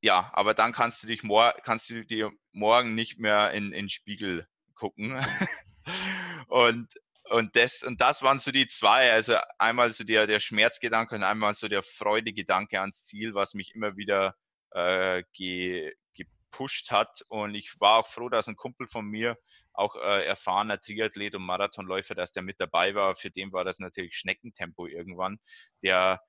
[0.00, 3.84] ja, aber dann kannst du dich mor kannst du dir morgen nicht mehr in, in
[3.84, 5.18] den Spiegel gucken.
[6.48, 6.88] und,
[7.30, 9.12] und, das, und das waren so die zwei.
[9.12, 13.74] Also einmal so der, der Schmerzgedanke und einmal so der Freudegedanke ans Ziel, was mich
[13.74, 14.36] immer wieder
[14.70, 17.22] äh, ge, gepusht hat.
[17.28, 19.36] Und ich war auch froh, dass ein Kumpel von mir,
[19.72, 23.16] auch äh, erfahrener Triathlet und Marathonläufer, dass der mit dabei war.
[23.16, 25.38] Für den war das natürlich Schneckentempo irgendwann.
[25.82, 26.22] Der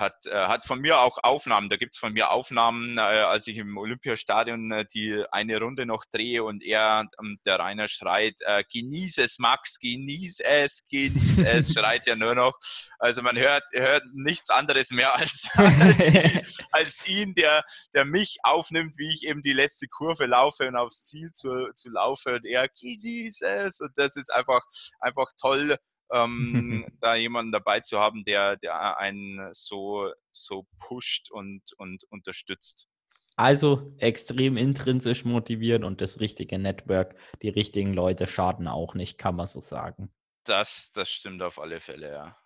[0.00, 1.68] hat, äh, hat von mir auch Aufnahmen.
[1.68, 5.86] Da gibt es von mir Aufnahmen, äh, als ich im Olympiastadion äh, die eine Runde
[5.86, 11.38] noch drehe und er, ähm, der Rainer schreit, äh, genieß es, Max, genieß es, genieß
[11.40, 12.58] es, schreit ja nur noch.
[12.98, 18.94] Also man hört, hört nichts anderes mehr als, als, als, ihn, der, der mich aufnimmt,
[18.96, 22.68] wie ich eben die letzte Kurve laufe und aufs Ziel zu, zu laufe und er
[22.68, 23.80] genieß es.
[23.80, 24.62] Und das ist einfach,
[25.00, 25.78] einfach toll
[26.12, 32.88] ähm, da jemanden dabei zu haben, der, der einen so, so pusht und, und unterstützt.
[33.36, 39.36] Also extrem intrinsisch motiviert und das richtige Network, die richtigen Leute schaden auch nicht, kann
[39.36, 40.12] man so sagen.
[40.44, 42.36] Das, das stimmt auf alle Fälle, ja.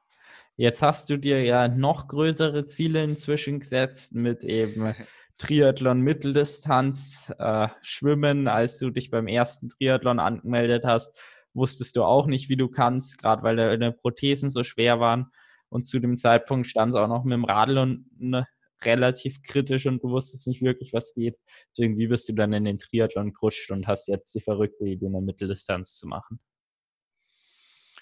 [0.56, 4.94] Jetzt hast du dir ja noch größere Ziele inzwischen gesetzt mit eben
[5.38, 11.20] Triathlon Mitteldistanz, äh, Schwimmen, als du dich beim ersten Triathlon angemeldet hast
[11.54, 15.30] wusstest du auch nicht, wie du kannst, gerade weil deine Prothesen so schwer waren.
[15.68, 18.46] Und zu dem Zeitpunkt stand es auch noch mit dem Radl und ne,
[18.84, 21.38] relativ kritisch und du wusstest nicht wirklich, was geht.
[21.76, 25.20] Irgendwie bist du dann in den Triathlon gerutscht und hast jetzt die verrückte Idee, eine
[25.20, 26.40] Mitteldistanz zu machen.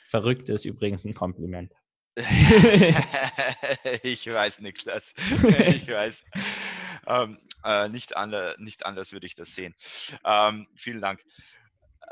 [0.04, 1.72] Verrückt ist übrigens ein Kompliment.
[4.02, 5.14] ich weiß, Niklas.
[5.68, 6.24] Ich weiß.
[7.06, 9.74] Ähm, äh, nicht, anders, nicht anders würde ich das sehen.
[10.24, 11.24] Ähm, vielen Dank.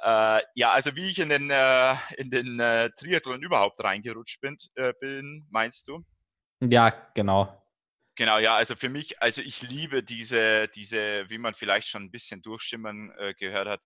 [0.02, 4.56] Äh, ja, also wie ich in den, äh, in den äh, Triathlon überhaupt reingerutscht bin,
[4.74, 6.04] äh, bin, meinst du?
[6.60, 7.56] Ja, genau.
[8.16, 12.10] Genau, ja, also für mich, also ich liebe diese, diese, wie man vielleicht schon ein
[12.10, 13.80] bisschen durchschimmern äh, gehört hat,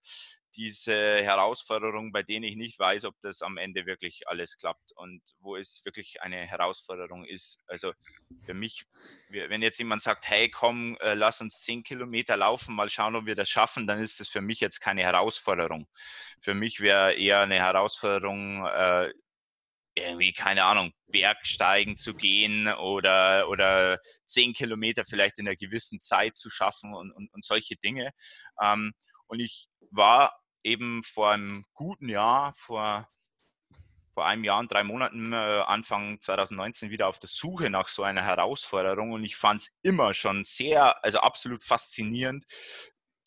[0.56, 5.22] diese Herausforderung, bei denen ich nicht weiß, ob das am Ende wirklich alles klappt und
[5.40, 7.60] wo es wirklich eine Herausforderung ist.
[7.66, 7.92] Also
[8.42, 8.86] für mich,
[9.28, 13.26] wenn jetzt jemand sagt, hey, komm, äh, lass uns zehn Kilometer laufen, mal schauen, ob
[13.26, 15.88] wir das schaffen, dann ist das für mich jetzt keine Herausforderung.
[16.40, 19.12] Für mich wäre eher eine Herausforderung, äh,
[19.96, 26.36] irgendwie, keine Ahnung, Bergsteigen zu gehen oder, oder zehn Kilometer vielleicht in einer gewissen Zeit
[26.36, 28.10] zu schaffen und, und, und solche Dinge.
[28.60, 28.92] Ähm,
[29.26, 30.32] und ich war
[30.64, 33.08] eben vor einem guten Jahr, vor,
[34.14, 38.02] vor einem Jahr und drei Monaten, äh, Anfang 2019, wieder auf der Suche nach so
[38.02, 39.12] einer Herausforderung.
[39.12, 42.44] Und ich fand es immer schon sehr, also absolut faszinierend,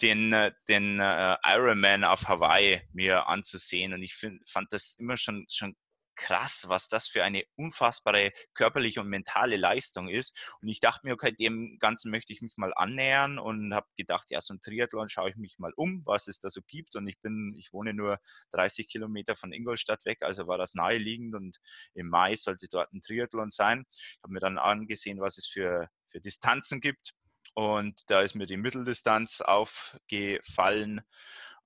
[0.02, 3.94] den, äh, den äh, Ironman auf Hawaii mir anzusehen.
[3.94, 5.76] Und ich find, fand das immer schon, schon
[6.18, 10.38] krass, was das für eine unfassbare körperliche und mentale Leistung ist.
[10.62, 14.30] Und ich dachte mir, okay, dem Ganzen möchte ich mich mal annähern und habe gedacht,
[14.30, 16.96] ja, so ein Triathlon schaue ich mich mal um, was es da so gibt.
[16.96, 18.20] Und ich bin, ich wohne nur
[18.52, 21.58] 30 Kilometer von Ingolstadt weg, also war das naheliegend und
[21.94, 23.86] im Mai sollte dort ein Triathlon sein.
[23.92, 27.14] Ich habe mir dann angesehen, was es für, für Distanzen gibt.
[27.54, 31.02] Und da ist mir die Mitteldistanz aufgefallen.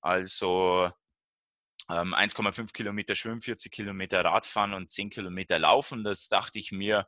[0.02, 0.92] Also
[1.88, 6.04] 1,5 ähm, Kilometer Schwimmen, 40 Kilometer Radfahren und 10 Kilometer Laufen.
[6.04, 7.08] Das dachte ich mir,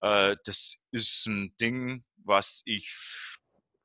[0.00, 2.88] äh, das ist ein Ding, was ich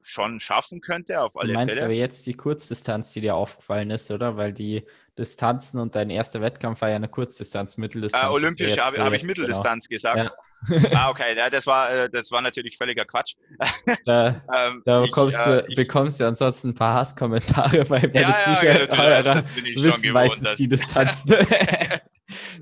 [0.10, 1.86] schon schaffen könnte, auf alle du meinst Fälle.
[1.86, 4.38] aber jetzt die Kurzdistanz, die dir aufgefallen ist, oder?
[4.38, 4.84] Weil die
[5.18, 8.24] Distanzen und dein erster Wettkampf war ja eine Kurzdistanz, Mitteldistanz.
[8.24, 9.32] Äh, Olympisch habe hab ich genau.
[9.32, 9.96] Mitteldistanz genau.
[9.96, 10.18] gesagt.
[10.18, 10.80] Ja.
[10.94, 13.36] ah, okay, ja, das, war, äh, das war natürlich völliger Quatsch.
[14.06, 18.22] Da, ähm, da bekommst, ich, äh, du, bekommst du ansonsten ein paar Hasskommentare, weil bei
[18.22, 19.44] ja, ja, ja, eurer
[19.76, 21.26] wissen meistens die Distanz.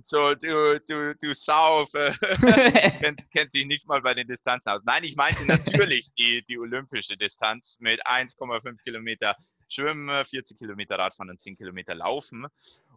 [0.04, 1.86] So, du, du, du Sau,
[3.00, 4.84] kennst, kennst dich nicht mal bei den Distanzen aus.
[4.86, 9.36] Nein, ich meinte natürlich die, die olympische Distanz mit 1,5 Kilometer
[9.70, 12.48] Schwimmen, 40 Kilometer Radfahren und 10 Kilometer Laufen.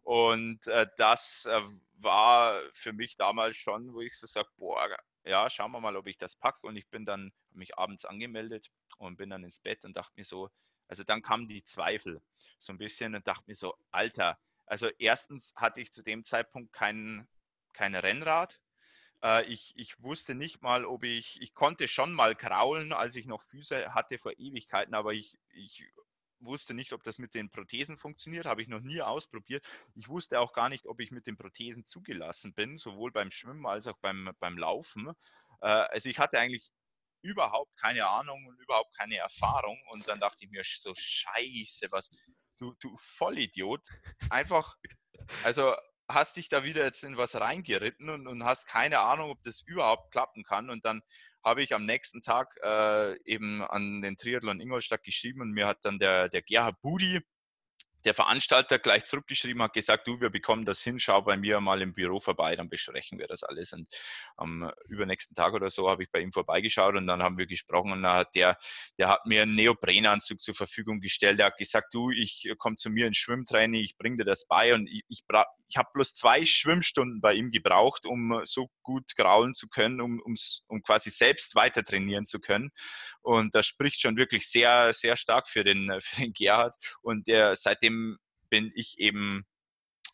[0.03, 1.61] Und äh, das äh,
[1.99, 4.89] war für mich damals schon, wo ich so sage, boah,
[5.25, 6.67] ja, schauen wir mal, ob ich das packe.
[6.67, 10.25] Und ich bin dann mich abends angemeldet und bin dann ins Bett und dachte mir
[10.25, 10.49] so,
[10.89, 12.21] also dann kamen die Zweifel
[12.59, 14.39] so ein bisschen und dachte mir so, Alter,
[14.71, 17.27] also erstens hatte ich zu dem Zeitpunkt kein,
[17.73, 18.61] kein Rennrad.
[19.23, 23.27] Äh, ich, ich wusste nicht mal, ob ich, ich konnte schon mal kraulen, als ich
[23.27, 25.91] noch Füße hatte vor Ewigkeiten, aber ich, ich
[26.39, 29.67] wusste nicht, ob das mit den Prothesen funktioniert, habe ich noch nie ausprobiert.
[29.97, 33.67] Ich wusste auch gar nicht, ob ich mit den Prothesen zugelassen bin, sowohl beim Schwimmen
[33.67, 35.09] als auch beim, beim Laufen.
[35.63, 36.71] Äh, also ich hatte eigentlich
[37.23, 42.09] überhaupt keine Ahnung und überhaupt keine Erfahrung und dann dachte ich mir so, scheiße, was,
[42.61, 43.89] du, du Vollidiot,
[44.31, 44.77] einfach,
[45.45, 45.75] also
[46.09, 49.63] hast dich da wieder jetzt in was reingeritten und, und hast keine Ahnung, ob das
[49.63, 50.71] überhaupt klappen kann.
[50.71, 51.03] Und dann
[51.43, 55.85] habe ich am nächsten Tag äh, eben an den Triathlon Ingolstadt geschrieben und mir hat
[55.85, 57.21] dann der, der Gerhard Budi,
[58.05, 61.81] der Veranstalter gleich zurückgeschrieben hat, gesagt, du, wir bekommen das hin, schau bei mir mal
[61.83, 63.73] im Büro vorbei, dann besprechen wir das alles.
[63.73, 63.91] Und
[64.37, 67.93] am übernächsten Tag oder so habe ich bei ihm vorbeigeschaut und dann haben wir gesprochen
[67.93, 68.57] und dann hat der,
[68.99, 71.39] der hat mir einen Neoprenanzug zur Verfügung gestellt.
[71.39, 74.75] Der hat gesagt, du, ich komme zu mir ins Schwimmtraining, ich bringe dir das bei
[74.75, 75.25] und ich, ich,
[75.71, 80.21] ich habe bloß zwei Schwimmstunden bei ihm gebraucht, um so gut graulen zu können, um,
[80.67, 82.71] um quasi selbst weiter trainieren zu können.
[83.23, 86.75] Und das spricht schon wirklich sehr, sehr stark für den, für den Gerhard.
[87.03, 89.47] Und der seitdem seitdem bin ich eben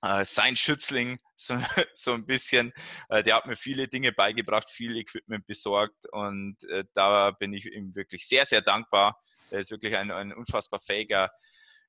[0.03, 1.55] äh, sein Schützling, so,
[1.95, 2.73] so ein bisschen.
[3.09, 7.66] Äh, der hat mir viele Dinge beigebracht, viel Equipment besorgt und äh, da bin ich
[7.66, 9.21] ihm wirklich sehr, sehr dankbar.
[9.51, 11.31] Er ist wirklich ein, ein unfassbar fähiger,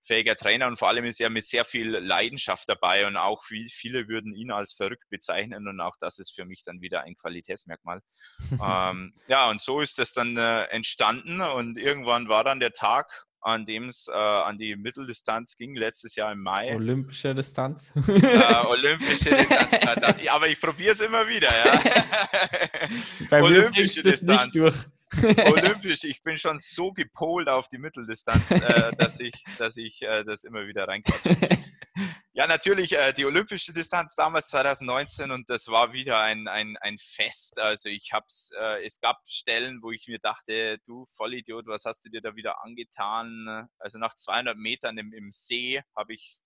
[0.07, 4.07] fähiger Trainer und vor allem ist er mit sehr viel Leidenschaft dabei und auch viele
[4.07, 8.01] würden ihn als verrückt bezeichnen und auch das ist für mich dann wieder ein Qualitätsmerkmal.
[8.51, 13.25] ähm, ja, und so ist das dann äh, entstanden und irgendwann war dann der Tag,
[13.41, 16.75] an dem es äh, an die Mitteldistanz ging, letztes Jahr im Mai.
[16.75, 17.93] Olympische Distanz.
[17.95, 20.27] Äh, olympische Distanz.
[20.29, 21.81] aber ich probiere es immer wieder, ja.
[23.29, 24.45] Bei Olympische Distanz.
[24.45, 24.87] nicht durch.
[25.45, 30.23] Olympisch, ich bin schon so gepolt auf die Mitteldistanz, äh, dass ich, dass ich äh,
[30.23, 31.37] das immer wieder reinkomme.
[32.37, 36.99] Ja, natürlich äh, die olympische Distanz damals 2019 und das war wieder ein, ein, ein
[36.99, 37.57] Fest.
[37.57, 42.05] Also ich hab's, äh, es gab Stellen, wo ich mir dachte, du Vollidiot, was hast
[42.05, 43.67] du dir da wieder angetan?
[43.79, 46.39] Also nach 200 Metern im, im See habe ich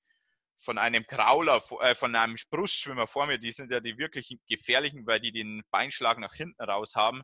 [0.62, 5.06] von einem Krauler, äh, von einem Brustschwimmer vor mir, die sind ja die wirklich gefährlichen,
[5.06, 7.22] weil die den Beinschlag nach hinten raus haben,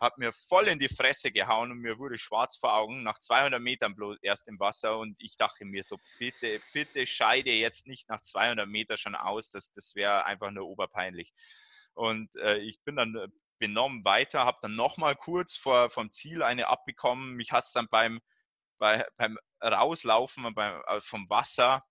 [0.00, 3.60] hat mir voll in die Fresse gehauen und mir wurde schwarz vor Augen, nach 200
[3.60, 8.08] Metern bloß erst im Wasser und ich dachte mir so, bitte, bitte scheide jetzt nicht
[8.08, 11.32] nach 200 Metern schon aus, das, das wäre einfach nur oberpeinlich.
[11.94, 13.28] Und äh, ich bin dann äh,
[13.58, 17.34] benommen weiter, habe dann nochmal kurz vor, vom Ziel eine abbekommen.
[17.34, 18.20] Mich hat es dann beim,
[18.78, 21.84] bei, beim Rauslaufen beim, äh, vom Wasser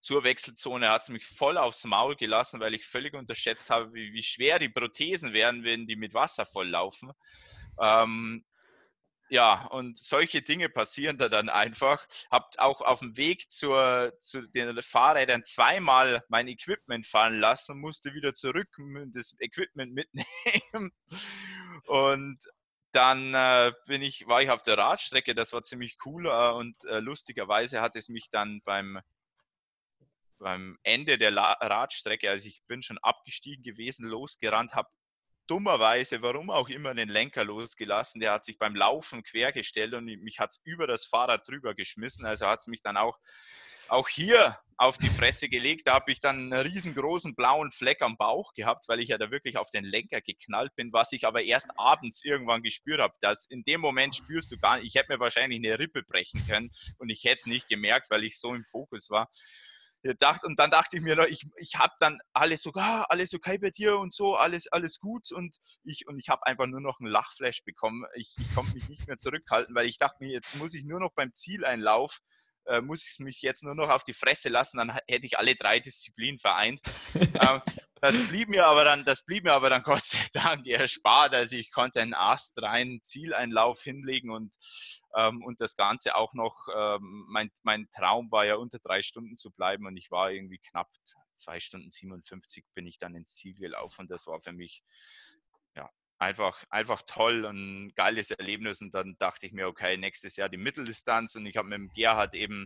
[0.00, 4.12] zur Wechselzone hat es mich voll aufs Maul gelassen, weil ich völlig unterschätzt habe, wie,
[4.12, 7.12] wie schwer die Prothesen wären, wenn die mit Wasser volllaufen.
[7.80, 8.44] Ähm,
[9.30, 12.06] ja, und solche Dinge passieren da dann einfach.
[12.30, 18.14] Habt auch auf dem Weg zur, zu den Fahrrädern zweimal mein Equipment fallen lassen, musste
[18.14, 18.68] wieder zurück
[19.12, 20.92] das Equipment mitnehmen.
[21.86, 22.38] Und
[22.92, 26.82] dann äh, bin ich, war ich auf der Radstrecke, das war ziemlich cool äh, und
[26.84, 29.00] äh, lustigerweise hat es mich dann beim,
[30.38, 34.88] beim Ende der La Radstrecke, also ich bin schon abgestiegen gewesen, losgerannt, habe
[35.48, 38.20] dummerweise, warum auch immer, den Lenker losgelassen.
[38.20, 42.24] Der hat sich beim Laufen quergestellt und mich hat es über das Fahrrad drüber geschmissen.
[42.26, 43.18] Also hat es mich dann auch,
[43.88, 45.86] auch hier auf die Fresse gelegt.
[45.86, 49.30] Da habe ich dann einen riesengroßen blauen Fleck am Bauch gehabt, weil ich ja da
[49.30, 53.14] wirklich auf den Lenker geknallt bin, was ich aber erst abends irgendwann gespürt habe.
[53.20, 54.86] Das in dem Moment spürst du gar nicht.
[54.86, 58.24] Ich hätte mir wahrscheinlich eine Rippe brechen können und ich hätte es nicht gemerkt, weil
[58.24, 59.28] ich so im Fokus war
[60.02, 63.58] gedacht und dann dachte ich mir ich, ich habe dann alles so, ah, alles okay
[63.58, 67.00] bei dir und so, alles, alles gut und ich, und ich habe einfach nur noch
[67.00, 68.04] einen Lachflash bekommen.
[68.14, 71.00] Ich, ich konnte mich nicht mehr zurückhalten, weil ich dachte mir, jetzt muss ich nur
[71.00, 72.20] noch beim Zieleinlauf
[72.68, 75.54] äh, muss ich mich jetzt nur noch auf die Fresse lassen, dann hätte ich alle
[75.54, 76.80] drei Disziplinen vereint.
[77.14, 77.62] ähm,
[78.00, 81.34] das blieb mir aber dann, das blieb mir aber dann Gott sei Dank erspart.
[81.34, 84.52] Also ich konnte einen astreinen Zieleinlauf hinlegen und,
[85.16, 89.36] ähm, und das Ganze auch noch, ähm, mein, mein Traum war ja unter drei Stunden
[89.36, 90.88] zu bleiben und ich war irgendwie knapp
[91.34, 94.82] zwei Stunden 57 bin ich dann ins Ziel gelaufen und das war für mich
[96.18, 98.80] einfach, einfach toll und ein geiles Erlebnis.
[98.82, 101.34] Und dann dachte ich mir, okay, nächstes Jahr die Mitteldistanz.
[101.36, 102.64] Und ich habe mit dem Gerhard eben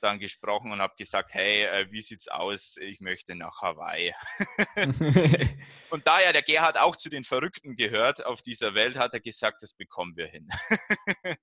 [0.00, 2.76] dann gesprochen und habe gesagt, hey, äh, wie sieht's aus?
[2.78, 4.14] Ich möchte nach Hawaii.
[5.90, 9.20] und da ja der Gerhard auch zu den Verrückten gehört auf dieser Welt, hat er
[9.20, 10.48] gesagt, das bekommen wir hin.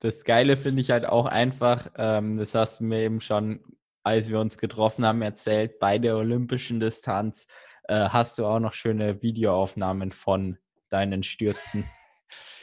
[0.00, 3.62] das Geile finde ich halt auch einfach, ähm, das hast du mir eben schon,
[4.02, 7.48] als wir uns getroffen haben, erzählt, bei der olympischen Distanz
[7.88, 10.58] äh, hast du auch noch schöne Videoaufnahmen von
[10.88, 11.88] deinen Stürzen.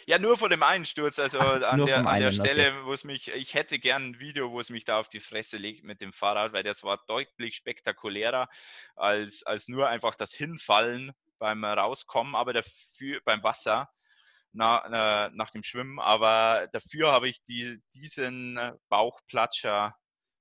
[0.05, 2.81] Ja, nur von dem einen Sturz, also Ach, an, der, an der Stelle, okay.
[2.83, 5.55] wo es mich, ich hätte gern ein Video, wo es mich da auf die Fresse
[5.55, 8.49] legt mit dem Fahrrad, weil das war deutlich spektakulärer
[8.97, 13.89] als, als nur einfach das Hinfallen beim Rauskommen, aber dafür beim Wasser
[14.51, 15.99] na, nach dem Schwimmen.
[15.99, 18.59] Aber dafür habe ich die, diesen
[18.89, 19.95] Bauchplatscher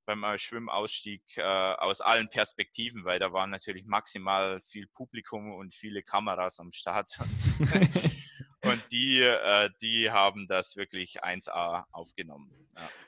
[0.05, 5.75] beim äh, Schwimmausstieg äh, aus allen Perspektiven, weil da waren natürlich maximal viel Publikum und
[5.75, 7.11] viele Kameras am Start.
[8.73, 12.51] Und, die, äh, die haben das wirklich 1A aufgenommen.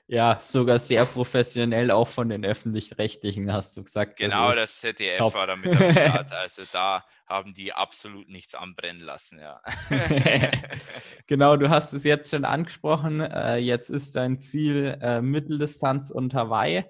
[0.06, 0.34] Ja.
[0.34, 0.40] ja.
[0.40, 4.18] sogar sehr professionell, auch von den Öffentlich-Rechtlichen, hast du gesagt.
[4.18, 5.34] Genau, das, das ZDF top.
[5.34, 6.32] war damit am Start.
[6.32, 9.62] Also da haben die absolut nichts anbrennen lassen, ja.
[11.26, 13.20] genau, du hast es jetzt schon angesprochen.
[13.20, 16.84] Äh, jetzt ist dein Ziel äh, Mitteldistanz und Hawaii.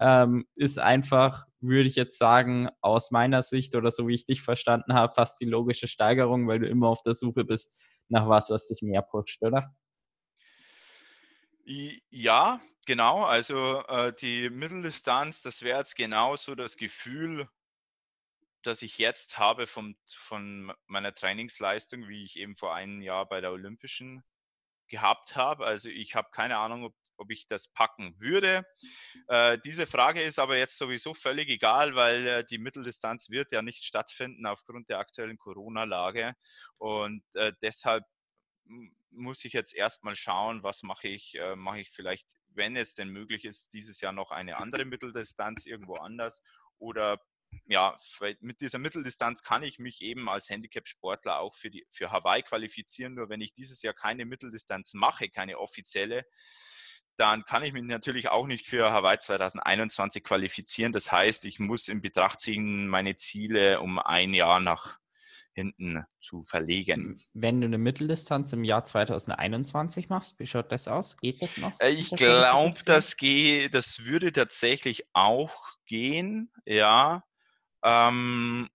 [0.00, 4.40] Ähm, ist einfach, würde ich jetzt sagen, aus meiner Sicht oder so wie ich dich
[4.40, 7.78] verstanden habe, fast die logische Steigerung, weil du immer auf der Suche bist
[8.10, 9.74] nach was, was dich mehr pusht, oder?
[11.64, 13.24] Ja, genau.
[13.24, 17.48] Also äh, die Mitteldistanz, das wäre jetzt genauso das Gefühl,
[18.62, 23.40] das ich jetzt habe vom, von meiner Trainingsleistung, wie ich eben vor einem Jahr bei
[23.40, 24.22] der Olympischen
[24.88, 25.64] gehabt habe.
[25.64, 28.66] Also ich habe keine Ahnung, ob, ob ich das packen würde.
[29.28, 33.62] Äh, diese Frage ist aber jetzt sowieso völlig egal, weil äh, die Mitteldistanz wird ja
[33.62, 36.34] nicht stattfinden aufgrund der aktuellen Corona-Lage.
[36.78, 38.04] Und äh, deshalb
[39.10, 43.10] muss ich jetzt erstmal schauen, was mache ich, äh, mache ich vielleicht, wenn es denn
[43.10, 46.42] möglich ist, dieses Jahr noch eine andere Mitteldistanz irgendwo anders
[46.78, 47.20] oder
[47.66, 47.98] ja,
[48.40, 53.14] mit dieser Mitteldistanz kann ich mich eben als Handicap-Sportler auch für, die, für Hawaii qualifizieren.
[53.14, 56.26] Nur wenn ich dieses Jahr keine Mitteldistanz mache, keine offizielle,
[57.20, 60.92] dann kann ich mich natürlich auch nicht für Hawaii 2021 qualifizieren.
[60.92, 64.98] Das heißt, ich muss in Betracht ziehen, meine Ziele um ein Jahr nach
[65.52, 67.20] hinten zu verlegen.
[67.34, 71.16] Wenn du eine Mitteldistanz im Jahr 2021 machst, wie schaut das aus?
[71.18, 71.78] Geht das noch?
[71.78, 73.16] Äh, ich glaube, das,
[73.70, 77.22] das würde tatsächlich auch gehen, ja.
[77.82, 78.70] Ähm,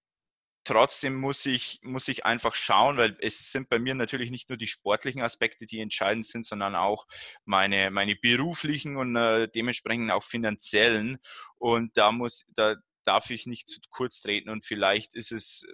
[0.66, 4.58] trotzdem muss ich, muss ich einfach schauen, weil es sind bei mir natürlich nicht nur
[4.58, 7.08] die sportlichen Aspekte, die entscheidend sind, sondern auch
[7.46, 11.20] meine, meine beruflichen und äh, dementsprechend auch finanziellen.
[11.58, 15.68] Und da muss, da darf ich nicht zu kurz treten und vielleicht ist es,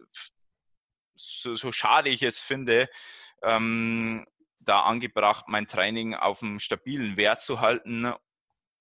[1.15, 2.89] so, so schade ich es finde,
[3.41, 4.25] ähm,
[4.59, 8.13] da angebracht, mein Training auf einem stabilen Wert zu halten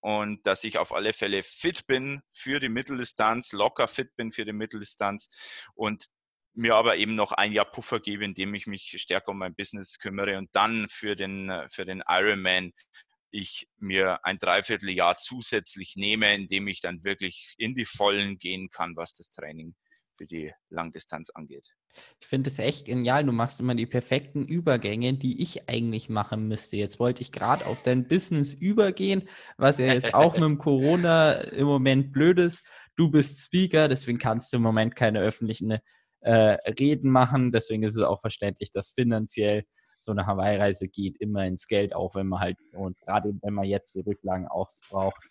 [0.01, 4.45] und dass ich auf alle Fälle fit bin für die Mitteldistanz, locker fit bin für
[4.45, 5.29] die Mitteldistanz
[5.75, 6.07] und
[6.53, 9.99] mir aber eben noch ein Jahr Puffer gebe, indem ich mich stärker um mein Business
[9.99, 12.73] kümmere und dann für den, für den Ironman
[13.31, 18.97] ich mir ein Dreivierteljahr zusätzlich nehme, indem ich dann wirklich in die Vollen gehen kann,
[18.97, 19.77] was das Training
[20.19, 21.71] für die Langdistanz angeht.
[22.21, 23.25] Ich finde es echt genial.
[23.25, 26.77] Du machst immer die perfekten Übergänge, die ich eigentlich machen müsste.
[26.77, 31.33] Jetzt wollte ich gerade auf dein Business übergehen, was ja jetzt auch mit dem Corona
[31.33, 32.67] im Moment blöd ist.
[32.97, 35.79] Du bist Speaker, deswegen kannst du im Moment keine öffentlichen
[36.21, 36.33] äh,
[36.79, 37.53] Reden machen.
[37.53, 39.65] Deswegen ist es auch verständlich, dass finanziell
[39.99, 43.67] so eine Hawaii-Reise geht immer ins Geld, auch wenn man halt, und gerade wenn man
[43.67, 45.23] jetzt die Rücklagen aufbraucht.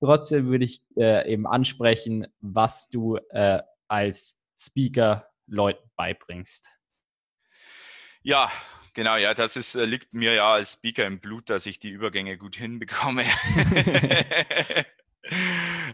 [0.00, 6.68] Trotzdem würde ich äh, eben ansprechen, was du äh, als Speaker Leuten beibringst.
[8.22, 8.50] Ja,
[8.94, 11.90] genau, ja, das ist, äh, liegt mir ja als Speaker im Blut, dass ich die
[11.90, 13.24] Übergänge gut hinbekomme.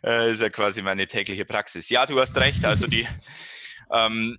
[0.03, 1.91] das ist ja quasi meine tägliche Praxis.
[1.91, 2.65] Ja, du hast recht.
[2.65, 3.07] Also die,
[3.93, 4.39] ähm,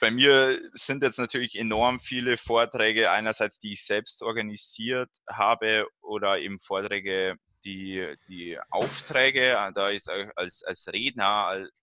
[0.00, 6.38] bei mir sind jetzt natürlich enorm viele Vorträge, einerseits die ich selbst organisiert habe oder
[6.38, 11.79] eben Vorträge, die, die Aufträge, da ist als, als Redner, als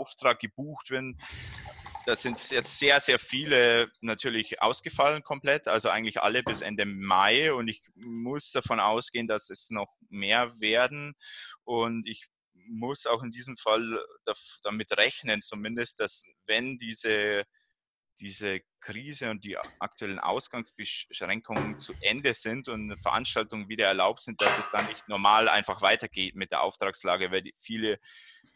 [0.00, 1.16] Auftrag gebucht bin.
[2.06, 7.52] Da sind jetzt sehr, sehr viele natürlich ausgefallen komplett, also eigentlich alle bis Ende Mai
[7.52, 11.14] und ich muss davon ausgehen, dass es noch mehr werden
[11.64, 14.02] und ich muss auch in diesem Fall
[14.62, 17.44] damit rechnen, zumindest, dass wenn diese,
[18.18, 24.58] diese Krise und die aktuellen Ausgangsbeschränkungen zu Ende sind und Veranstaltungen wieder erlaubt sind, dass
[24.58, 27.98] es dann nicht normal einfach weitergeht mit der Auftragslage, weil viele,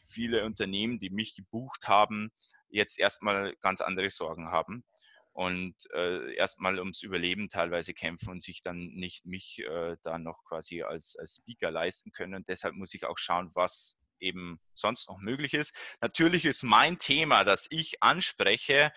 [0.05, 2.31] viele Unternehmen, die mich gebucht haben,
[2.69, 4.85] jetzt erstmal ganz andere Sorgen haben
[5.33, 10.45] und äh, erstmal ums Überleben teilweise kämpfen und sich dann nicht mich äh, da noch
[10.45, 12.35] quasi als, als Speaker leisten können.
[12.35, 15.75] Und deshalb muss ich auch schauen, was eben sonst noch möglich ist.
[16.01, 18.93] Natürlich ist mein Thema, das ich anspreche,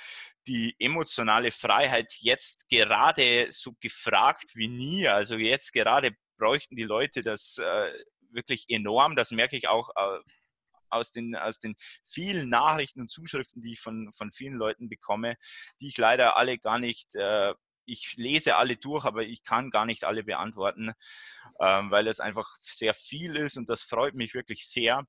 [0.45, 5.07] die emotionale Freiheit jetzt gerade so gefragt wie nie.
[5.07, 7.91] Also jetzt gerade bräuchten die Leute das äh,
[8.31, 9.15] wirklich enorm.
[9.15, 10.19] Das merke ich auch äh,
[10.89, 11.75] aus den, aus den
[12.05, 15.35] vielen Nachrichten und Zuschriften, die ich von, von vielen Leuten bekomme,
[15.81, 17.53] die ich leider alle gar nicht äh,
[17.87, 20.91] ich lese alle durch, aber ich kann gar nicht alle beantworten,
[21.59, 25.07] ähm, weil es einfach sehr viel ist und das freut mich wirklich sehr.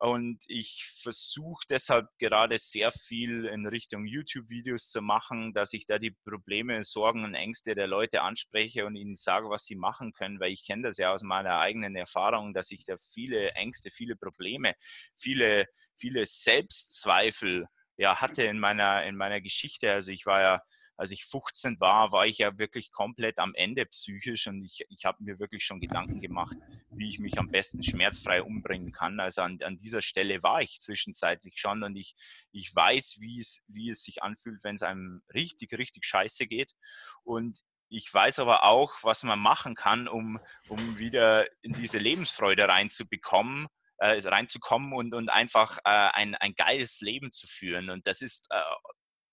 [0.00, 5.98] Und ich versuche deshalb gerade sehr viel in Richtung YouTube-Videos zu machen, dass ich da
[5.98, 10.38] die Probleme, Sorgen und Ängste der Leute anspreche und ihnen sage, was sie machen können,
[10.38, 14.14] weil ich kenne das ja aus meiner eigenen Erfahrung, dass ich da viele Ängste, viele
[14.14, 14.74] Probleme,
[15.16, 19.92] viele, viele Selbstzweifel ja, hatte in meiner, in meiner Geschichte.
[19.92, 20.62] Also ich war ja
[20.98, 25.04] als ich 15 war, war ich ja wirklich komplett am Ende psychisch und ich, ich
[25.04, 26.56] habe mir wirklich schon Gedanken gemacht,
[26.90, 29.20] wie ich mich am besten schmerzfrei umbringen kann.
[29.20, 32.16] Also an, an dieser Stelle war ich zwischenzeitlich schon und ich,
[32.50, 36.74] ich weiß, wie es, wie es sich anfühlt, wenn es einem richtig, richtig scheiße geht.
[37.22, 42.66] Und ich weiß aber auch, was man machen kann, um, um wieder in diese Lebensfreude
[42.66, 43.68] reinzubekommen,
[43.98, 47.88] äh, reinzukommen und, und einfach äh, ein, ein geiles Leben zu führen.
[47.88, 48.60] Und das ist äh,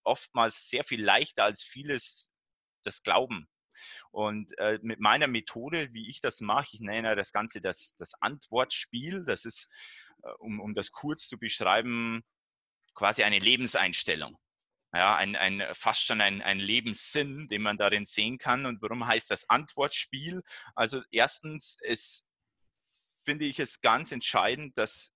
[0.06, 2.32] oftmals sehr viel leichter als vieles
[2.84, 3.48] das glauben.
[4.12, 8.14] Und äh, mit meiner Methode, wie ich das mache, ich nenne das Ganze das, das
[8.22, 9.26] Antwortspiel.
[9.26, 9.70] Das ist,
[10.24, 12.24] äh, um, um das kurz zu beschreiben,
[12.94, 14.38] quasi eine Lebenseinstellung.
[14.94, 18.66] Ja, ein, ein, fast schon ein, ein Lebenssinn, den man darin sehen kann.
[18.66, 20.42] Und warum heißt das Antwortspiel?
[20.74, 22.30] Also erstens ist,
[23.26, 25.14] finde ich es ganz entscheidend, dass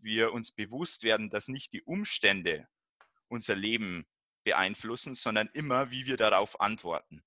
[0.00, 2.66] wir uns bewusst werden, dass nicht die Umstände
[3.28, 4.06] unser Leben
[4.44, 7.24] beeinflussen, sondern immer, wie wir darauf antworten.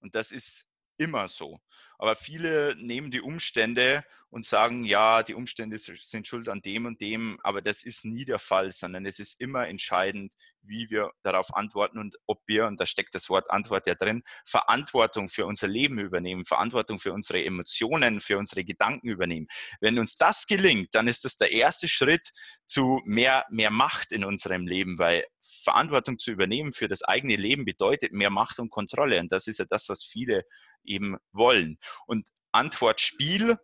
[0.00, 0.66] Und das ist
[0.96, 1.60] immer so.
[1.98, 7.00] Aber viele nehmen die Umstände und sagen, ja, die Umstände sind schuld an dem und
[7.00, 10.32] dem, aber das ist nie der Fall, sondern es ist immer entscheidend,
[10.62, 14.24] wie wir darauf antworten und ob wir, und da steckt das Wort Antwort ja drin,
[14.44, 19.46] Verantwortung für unser Leben übernehmen, Verantwortung für unsere Emotionen, für unsere Gedanken übernehmen.
[19.80, 22.32] Wenn uns das gelingt, dann ist das der erste Schritt
[22.66, 25.24] zu mehr, mehr Macht in unserem Leben, weil
[25.62, 29.20] Verantwortung zu übernehmen für das eigene Leben bedeutet mehr Macht und Kontrolle.
[29.20, 30.44] Und das ist ja das, was viele
[30.84, 31.78] eben wollen.
[32.06, 33.58] Und Antwortspiel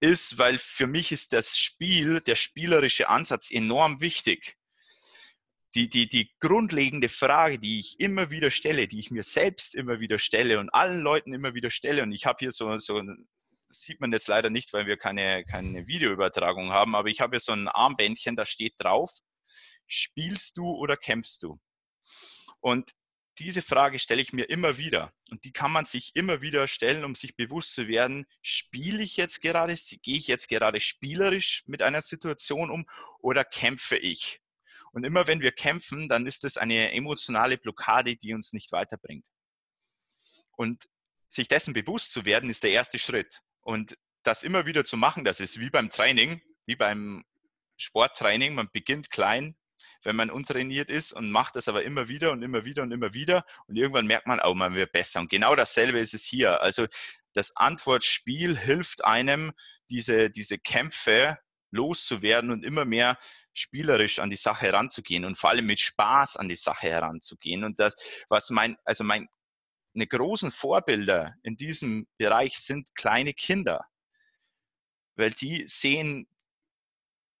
[0.00, 4.56] ist, weil für mich ist das Spiel, der spielerische Ansatz enorm wichtig.
[5.74, 10.00] Die, die, die grundlegende Frage, die ich immer wieder stelle, die ich mir selbst immer
[10.00, 13.02] wieder stelle und allen Leuten immer wieder stelle, und ich habe hier so, so
[13.68, 17.40] sieht man jetzt leider nicht, weil wir keine, keine Videoübertragung haben, aber ich habe hier
[17.40, 19.10] so ein Armbändchen, da steht drauf,
[19.86, 21.60] spielst du oder kämpfst du?
[22.60, 22.92] Und
[23.38, 25.12] diese Frage stelle ich mir immer wieder.
[25.30, 29.16] Und die kann man sich immer wieder stellen, um sich bewusst zu werden, spiele ich
[29.16, 32.86] jetzt gerade, gehe ich jetzt gerade spielerisch mit einer Situation um
[33.20, 34.40] oder kämpfe ich?
[34.92, 39.24] Und immer wenn wir kämpfen, dann ist es eine emotionale Blockade, die uns nicht weiterbringt.
[40.56, 40.88] Und
[41.28, 43.42] sich dessen bewusst zu werden, ist der erste Schritt.
[43.60, 47.24] Und das immer wieder zu machen, das ist wie beim Training, wie beim
[47.76, 48.54] Sporttraining.
[48.54, 49.56] Man beginnt klein,
[50.02, 53.14] wenn man untrainiert ist und macht das aber immer wieder und immer wieder und immer
[53.14, 55.20] wieder und irgendwann merkt man, oh, man wird besser.
[55.20, 56.60] Und genau dasselbe ist es hier.
[56.60, 56.86] Also
[57.32, 59.52] das Antwortspiel hilft einem,
[59.90, 61.38] diese, diese Kämpfe
[61.70, 63.18] loszuwerden und immer mehr
[63.52, 67.64] spielerisch an die Sache heranzugehen und vor allem mit Spaß an die Sache heranzugehen.
[67.64, 67.94] Und das,
[68.28, 69.28] was mein, also mein,
[69.94, 73.84] eine großen Vorbilder in diesem Bereich sind kleine Kinder,
[75.16, 76.28] weil die sehen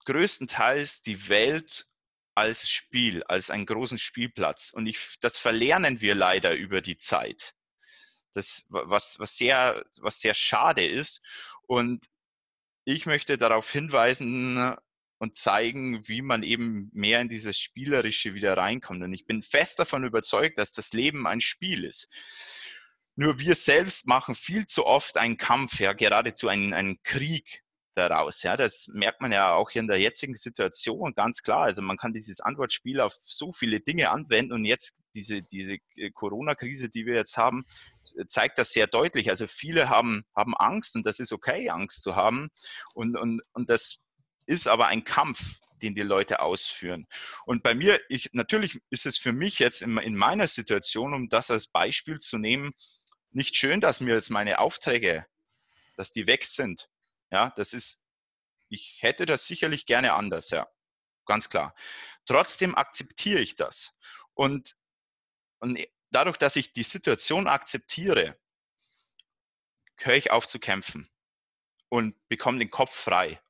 [0.06, 1.86] größtenteils die Welt
[2.38, 4.70] als Spiel, als einen großen Spielplatz.
[4.70, 7.54] Und ich, das verlernen wir leider über die Zeit.
[8.32, 11.20] Das, was, was, sehr, was sehr schade ist.
[11.66, 12.06] Und
[12.84, 14.76] ich möchte darauf hinweisen
[15.18, 19.02] und zeigen, wie man eben mehr in dieses Spielerische wieder reinkommt.
[19.02, 22.08] Und ich bin fest davon überzeugt, dass das Leben ein Spiel ist.
[23.16, 27.64] Nur wir selbst machen viel zu oft einen Kampf, ja, geradezu einen, einen Krieg
[27.98, 28.42] daraus.
[28.42, 31.64] Ja, das merkt man ja auch in der jetzigen Situation ganz klar.
[31.64, 36.10] Also man kann dieses Antwortspiel auf so viele Dinge anwenden und jetzt diese, diese äh,
[36.10, 37.64] Corona-Krise, die wir jetzt haben,
[38.26, 39.30] zeigt das sehr deutlich.
[39.30, 42.48] Also viele haben, haben Angst und das ist okay, Angst zu haben.
[42.94, 44.00] Und, und, und das
[44.46, 47.06] ist aber ein Kampf, den die Leute ausführen.
[47.44, 51.28] Und bei mir, ich, natürlich ist es für mich jetzt in, in meiner Situation, um
[51.28, 52.72] das als Beispiel zu nehmen,
[53.30, 55.26] nicht schön, dass mir jetzt meine Aufträge,
[55.96, 56.88] dass die weg sind.
[57.30, 58.04] Ja, das ist,
[58.68, 60.68] ich hätte das sicherlich gerne anders, ja,
[61.26, 61.74] ganz klar.
[62.26, 63.94] Trotzdem akzeptiere ich das.
[64.34, 64.76] Und,
[65.58, 65.78] und
[66.10, 68.38] dadurch, dass ich die Situation akzeptiere,
[69.98, 71.10] höre ich auf zu kämpfen
[71.88, 73.40] und bekomme den Kopf frei.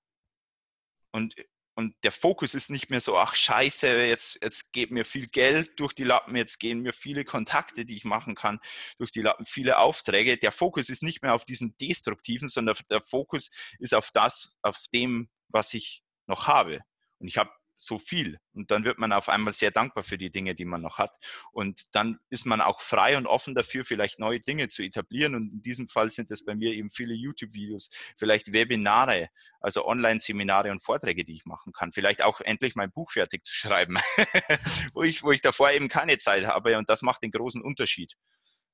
[1.12, 1.34] Und
[1.78, 5.78] und der Fokus ist nicht mehr so, ach scheiße, jetzt, jetzt geht mir viel Geld
[5.78, 8.58] durch die Lappen, jetzt gehen mir viele Kontakte, die ich machen kann,
[8.98, 10.38] durch die Lappen, viele Aufträge.
[10.38, 14.86] Der Fokus ist nicht mehr auf diesen destruktiven, sondern der Fokus ist auf das, auf
[14.92, 16.80] dem, was ich noch habe.
[17.20, 18.38] Und ich habe so viel.
[18.52, 21.16] Und dann wird man auf einmal sehr dankbar für die Dinge, die man noch hat.
[21.52, 25.34] Und dann ist man auch frei und offen dafür, vielleicht neue Dinge zu etablieren.
[25.34, 30.70] Und in diesem Fall sind es bei mir eben viele YouTube-Videos, vielleicht Webinare, also Online-Seminare
[30.70, 31.92] und Vorträge, die ich machen kann.
[31.92, 33.98] Vielleicht auch endlich mein Buch fertig zu schreiben,
[34.92, 36.76] wo, ich, wo ich davor eben keine Zeit habe.
[36.76, 38.16] Und das macht den großen Unterschied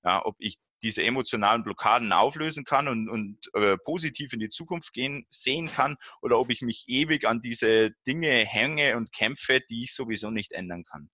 [0.04, 4.92] ja, ob ich diese emotionalen Blockaden auflösen kann und, und äh, positiv in die Zukunft
[4.92, 9.84] gehen, sehen kann oder ob ich mich ewig an diese Dinge hänge und kämpfe, die
[9.84, 11.08] ich sowieso nicht ändern kann.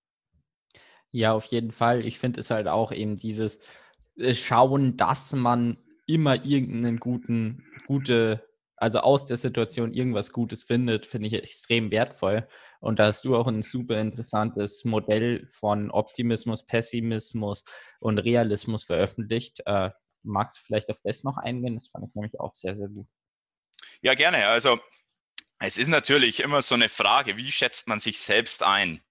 [1.13, 2.05] Ja, auf jeden Fall.
[2.05, 3.61] Ich finde es halt auch eben dieses
[4.17, 8.50] äh, Schauen, dass man immer irgendeinen guten, gute
[8.81, 12.49] also aus der Situation irgendwas Gutes findet, finde ich extrem wertvoll.
[12.81, 17.65] Und da hast du auch ein super interessantes Modell von Optimismus, Pessimismus
[18.01, 19.61] und Realismus veröffentlicht.
[19.67, 19.91] Äh,
[20.23, 21.79] magst du vielleicht auf das noch eingehen?
[21.79, 23.07] Das fand ich nämlich auch sehr, sehr gut.
[24.01, 24.47] Ja, gerne.
[24.47, 24.81] Also
[25.59, 29.03] es ist natürlich immer so eine Frage, wie schätzt man sich selbst ein?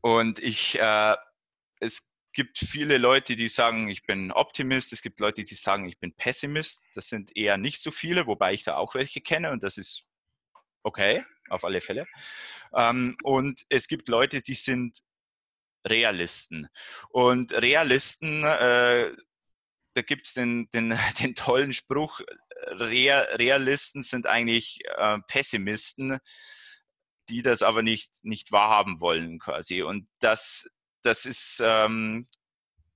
[0.00, 1.14] Und ich, äh,
[1.78, 4.92] es gibt viele Leute, die sagen, ich bin Optimist.
[4.92, 6.84] Es gibt Leute, die sagen, ich bin Pessimist.
[6.94, 10.04] Das sind eher nicht so viele, wobei ich da auch welche kenne und das ist
[10.82, 12.06] okay, auf alle Fälle.
[12.74, 14.98] Ähm, und es gibt Leute, die sind
[15.86, 16.68] Realisten.
[17.08, 19.16] Und Realisten, äh,
[19.94, 22.20] da gibt es den, den, den tollen Spruch,
[22.68, 26.18] Realisten sind eigentlich äh, Pessimisten,
[27.30, 29.82] die das aber nicht, nicht wahrhaben wollen quasi.
[29.82, 30.68] Und das
[31.06, 32.28] das ist ähm,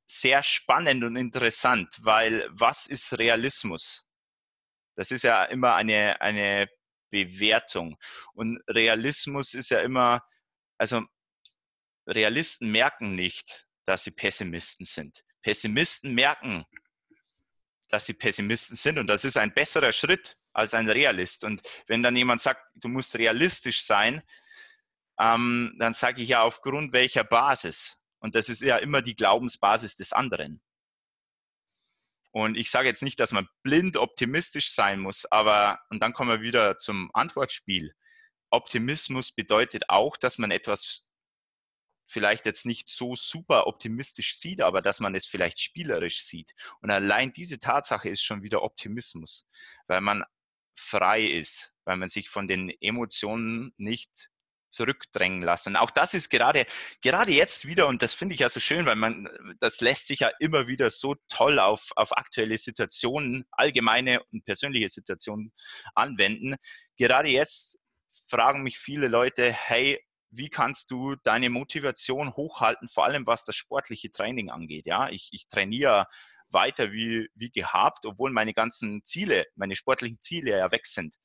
[0.06, 4.06] sehr spannend und interessant, weil was ist Realismus?
[4.96, 6.68] Das ist ja immer eine, eine
[7.10, 7.96] Bewertung.
[8.34, 10.22] Und Realismus ist ja immer,
[10.78, 11.02] also
[12.06, 15.24] Realisten merken nicht, dass sie Pessimisten sind.
[15.42, 16.64] Pessimisten merken,
[17.88, 21.44] dass sie Pessimisten sind und das ist ein besserer Schritt als ein Realist.
[21.44, 24.22] Und wenn dann jemand sagt, du musst realistisch sein,
[25.20, 27.99] ähm, dann sage ich ja aufgrund welcher Basis.
[28.20, 30.62] Und das ist ja immer die Glaubensbasis des anderen.
[32.32, 36.30] Und ich sage jetzt nicht, dass man blind optimistisch sein muss, aber, und dann kommen
[36.30, 37.94] wir wieder zum Antwortspiel.
[38.50, 41.08] Optimismus bedeutet auch, dass man etwas
[42.06, 46.52] vielleicht jetzt nicht so super optimistisch sieht, aber dass man es vielleicht spielerisch sieht.
[46.80, 49.46] Und allein diese Tatsache ist schon wieder Optimismus,
[49.86, 50.24] weil man
[50.76, 54.30] frei ist, weil man sich von den Emotionen nicht
[54.70, 55.70] zurückdrängen lassen.
[55.70, 56.66] Und auch das ist gerade,
[57.02, 59.28] gerade jetzt wieder, und das finde ich ja so schön, weil man,
[59.60, 64.88] das lässt sich ja immer wieder so toll auf, auf aktuelle Situationen, allgemeine und persönliche
[64.88, 65.52] Situationen
[65.94, 66.56] anwenden.
[66.96, 67.78] Gerade jetzt
[68.28, 70.00] fragen mich viele Leute, hey,
[70.30, 74.86] wie kannst du deine Motivation hochhalten, vor allem was das sportliche Training angeht.
[74.86, 76.06] Ja, ich, ich trainiere
[76.52, 81.16] weiter wie, wie gehabt, obwohl meine ganzen Ziele, meine sportlichen Ziele ja weg sind.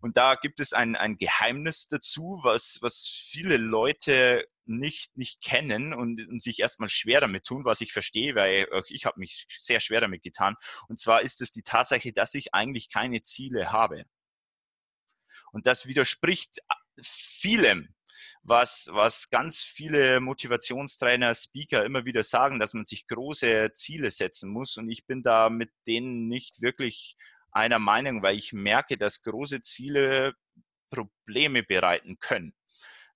[0.00, 5.92] Und da gibt es ein, ein Geheimnis dazu, was, was viele Leute nicht, nicht kennen
[5.92, 9.80] und, und sich erstmal schwer damit tun, was ich verstehe, weil ich habe mich sehr
[9.80, 10.56] schwer damit getan.
[10.88, 14.04] Und zwar ist es die Tatsache, dass ich eigentlich keine Ziele habe.
[15.52, 16.58] Und das widerspricht
[17.02, 17.93] vielem,
[18.42, 24.50] was, was ganz viele Motivationstrainer, Speaker immer wieder sagen, dass man sich große Ziele setzen
[24.50, 24.76] muss.
[24.76, 27.16] Und ich bin da mit denen nicht wirklich
[27.52, 30.34] einer Meinung, weil ich merke, dass große Ziele
[30.90, 32.54] Probleme bereiten können.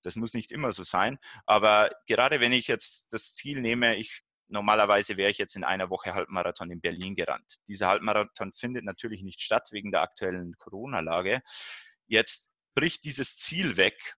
[0.03, 4.22] Das muss nicht immer so sein, aber gerade wenn ich jetzt das Ziel nehme, ich
[4.49, 7.59] normalerweise wäre ich jetzt in einer Woche Halbmarathon in Berlin gerannt.
[7.68, 11.42] Dieser Halbmarathon findet natürlich nicht statt wegen der aktuellen Corona-Lage.
[12.07, 14.14] Jetzt bricht dieses Ziel weg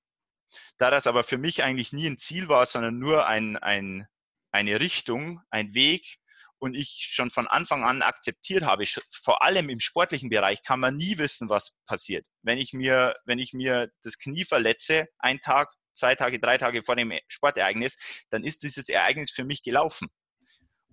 [0.79, 4.07] da das aber für mich eigentlich nie ein Ziel war, sondern nur ein, ein,
[4.53, 6.19] eine Richtung, ein Weg
[6.59, 10.97] und ich schon von Anfang an akzeptiert habe, vor allem im sportlichen Bereich kann man
[10.97, 12.27] nie wissen, was passiert.
[12.43, 16.83] Wenn ich mir, wenn ich mir das Knie verletze, ein Tag, zwei Tage, drei Tage
[16.83, 17.97] vor dem Sportereignis,
[18.31, 20.09] dann ist dieses Ereignis für mich gelaufen.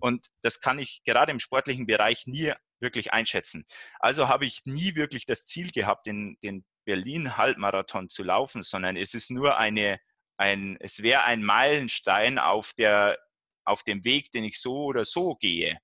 [0.00, 3.66] Und das kann ich gerade im sportlichen Bereich nie wirklich einschätzen.
[3.98, 9.12] Also habe ich nie wirklich das Ziel gehabt, den, den Berlin-Halbmarathon zu laufen, sondern es
[9.12, 10.00] ist nur eine,
[10.38, 13.18] ein, es wäre ein Meilenstein auf, der,
[13.66, 15.78] auf dem Weg, den ich so oder so gehe.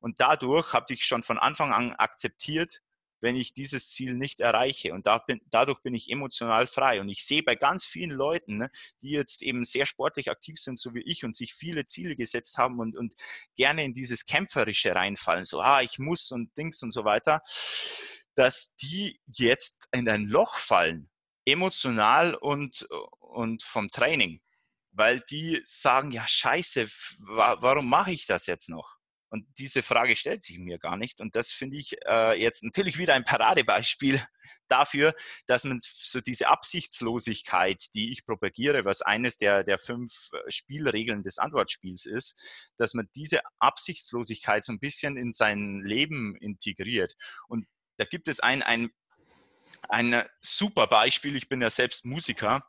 [0.00, 2.80] Und dadurch habe ich schon von Anfang an akzeptiert,
[3.20, 4.92] wenn ich dieses Ziel nicht erreiche.
[4.92, 7.00] Und da bin, dadurch bin ich emotional frei.
[7.00, 8.70] Und ich sehe bei ganz vielen Leuten, ne,
[9.02, 12.58] die jetzt eben sehr sportlich aktiv sind, so wie ich, und sich viele Ziele gesetzt
[12.58, 13.12] haben und, und
[13.54, 17.40] gerne in dieses Kämpferische reinfallen, so, ah, ich muss und Dings und so weiter
[18.38, 21.10] dass die jetzt in ein Loch fallen,
[21.44, 22.86] emotional und,
[23.18, 24.40] und vom Training,
[24.92, 28.96] weil die sagen, ja scheiße, warum mache ich das jetzt noch?
[29.30, 31.20] Und diese Frage stellt sich mir gar nicht.
[31.20, 34.22] Und das finde ich äh, jetzt natürlich wieder ein Paradebeispiel
[34.68, 35.14] dafür,
[35.46, 41.24] dass man so diese Absichtslosigkeit, die ich propagiere, was eines der, der fünf äh, Spielregeln
[41.24, 47.14] des Antwortspiels ist, dass man diese Absichtslosigkeit so ein bisschen in sein Leben integriert.
[47.48, 47.66] Und
[47.98, 48.90] da gibt es ein, ein,
[49.88, 51.36] ein super Beispiel.
[51.36, 52.66] Ich bin ja selbst Musiker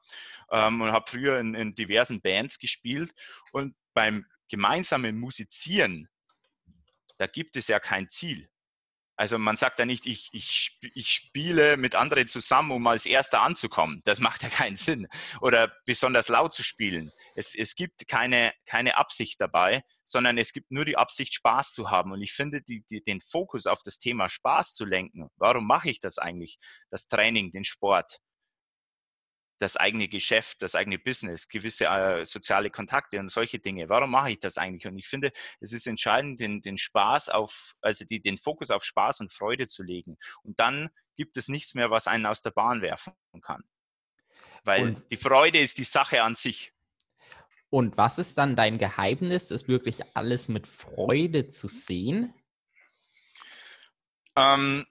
[0.51, 3.13] ähm, und habe früher in, in diversen Bands gespielt.
[3.51, 6.09] Und beim gemeinsamen Musizieren,
[7.17, 8.49] da gibt es ja kein Ziel.
[9.19, 13.41] Also man sagt ja nicht, ich, ich, ich spiele mit anderen zusammen, um als Erster
[13.41, 13.99] anzukommen.
[14.05, 15.09] Das macht ja keinen Sinn.
[15.41, 17.11] Oder besonders laut zu spielen.
[17.35, 21.91] Es, es gibt keine, keine Absicht dabei, sondern es gibt nur die Absicht, Spaß zu
[21.91, 22.13] haben.
[22.13, 25.89] Und ich finde, die, die, den Fokus auf das Thema Spaß zu lenken, warum mache
[25.89, 26.57] ich das eigentlich?
[26.89, 28.19] Das Training, den Sport,
[29.59, 33.89] das eigene Geschäft, das eigene Business, gewisse äh, soziale Kontakte und solche Dinge.
[33.89, 34.87] Warum mache ich das eigentlich?
[34.87, 38.83] Und ich finde, es ist entscheidend, den, den Spaß auf, also die, den Fokus auf
[38.83, 40.17] Spaß und Freude zu legen.
[40.43, 43.63] Und dann gibt es nichts mehr, was einen aus der Bahn werfen kann.
[44.63, 46.73] Weil und, die Freude ist die Sache an sich.
[47.69, 52.33] Und was ist dann dein Geheimnis, ist wirklich alles mit Freude zu sehen?
[54.35, 54.85] Ähm,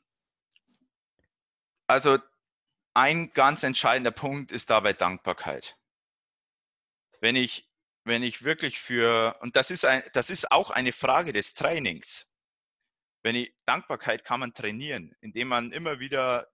[1.87, 2.19] also
[2.99, 5.79] ein ganz entscheidender Punkt ist dabei Dankbarkeit.
[7.21, 7.71] Wenn ich,
[8.03, 12.29] wenn ich wirklich für, und das ist, ein, das ist auch eine Frage des Trainings.
[13.23, 16.49] Wenn ich, Dankbarkeit kann man trainieren, indem man immer wieder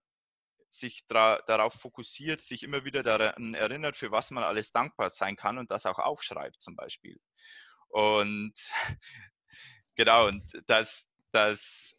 [0.69, 5.57] sich darauf fokussiert, sich immer wieder daran erinnert, für was man alles dankbar sein kann
[5.57, 7.19] und das auch aufschreibt zum Beispiel.
[7.87, 8.53] Und
[9.95, 11.94] genau, und das, das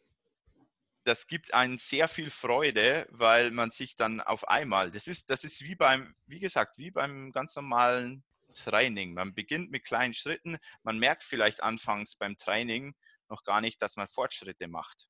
[1.07, 5.45] das gibt einen sehr viel Freude, weil man sich dann auf einmal, das ist, das
[5.45, 9.13] ist wie beim, wie gesagt, wie beim ganz normalen Training.
[9.13, 12.93] Man beginnt mit kleinen Schritten, man merkt vielleicht anfangs beim Training
[13.29, 15.07] noch gar nicht, dass man Fortschritte macht.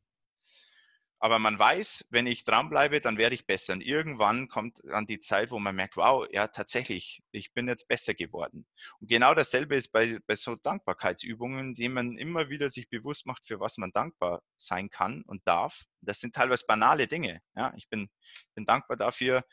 [1.19, 3.73] Aber man weiß, wenn ich dranbleibe, dann werde ich besser.
[3.73, 7.87] Und irgendwann kommt dann die Zeit, wo man merkt, wow, ja, tatsächlich, ich bin jetzt
[7.87, 8.67] besser geworden.
[8.99, 13.47] Und genau dasselbe ist bei, bei so Dankbarkeitsübungen, die man immer wieder sich bewusst macht,
[13.47, 15.85] für was man dankbar sein kann und darf.
[16.01, 17.41] Das sind teilweise banale Dinge.
[17.55, 18.09] Ja, ich bin,
[18.53, 19.43] bin dankbar dafür,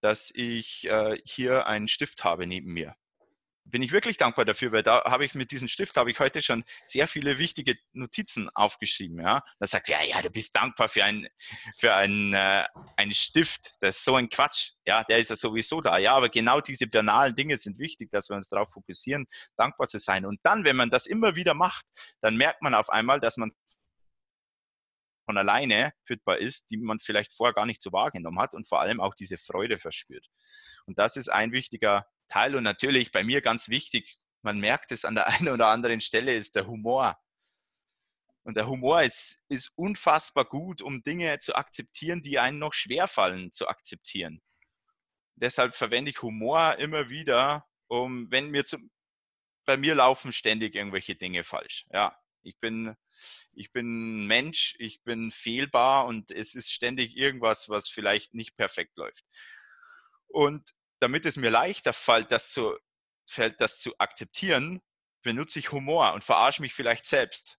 [0.00, 2.96] dass ich äh, hier einen Stift habe neben mir
[3.64, 6.42] bin ich wirklich dankbar dafür, weil da habe ich mit diesem Stift habe ich heute
[6.42, 9.20] schon sehr viele wichtige Notizen aufgeschrieben.
[9.20, 11.28] Ja, da sagt ja, ja, du bist dankbar für einen
[11.78, 13.76] für einen äh, einen Stift.
[13.80, 14.72] Das ist so ein Quatsch.
[14.84, 15.98] Ja, der ist ja sowieso da.
[15.98, 19.98] Ja, aber genau diese banalen Dinge sind wichtig, dass wir uns darauf fokussieren, dankbar zu
[19.98, 20.26] sein.
[20.26, 21.86] Und dann, wenn man das immer wieder macht,
[22.20, 23.52] dann merkt man auf einmal, dass man
[25.24, 28.80] von alleine führbar ist, die man vielleicht vorher gar nicht so wahrgenommen hat und vor
[28.80, 30.26] allem auch diese Freude verspürt.
[30.86, 32.54] Und das ist ein wichtiger Teil.
[32.54, 36.34] Und natürlich bei mir ganz wichtig, man merkt es an der einen oder anderen Stelle,
[36.34, 37.18] ist der Humor.
[38.44, 43.52] Und der Humor ist, ist unfassbar gut, um Dinge zu akzeptieren, die einen noch schwerfallen
[43.52, 44.42] zu akzeptieren.
[45.36, 48.90] Deshalb verwende ich Humor immer wieder, um, wenn mir zum,
[49.64, 51.86] bei mir laufen ständig irgendwelche Dinge falsch.
[51.92, 52.96] Ja, ich bin,
[53.52, 58.96] ich bin Mensch, ich bin fehlbar und es ist ständig irgendwas, was vielleicht nicht perfekt
[58.96, 59.24] läuft.
[60.26, 60.72] Und
[61.02, 62.78] damit es mir leichter fällt, das zu,
[63.28, 64.80] fällt, das zu akzeptieren,
[65.22, 67.58] benutze ich Humor und verarsche mich vielleicht selbst.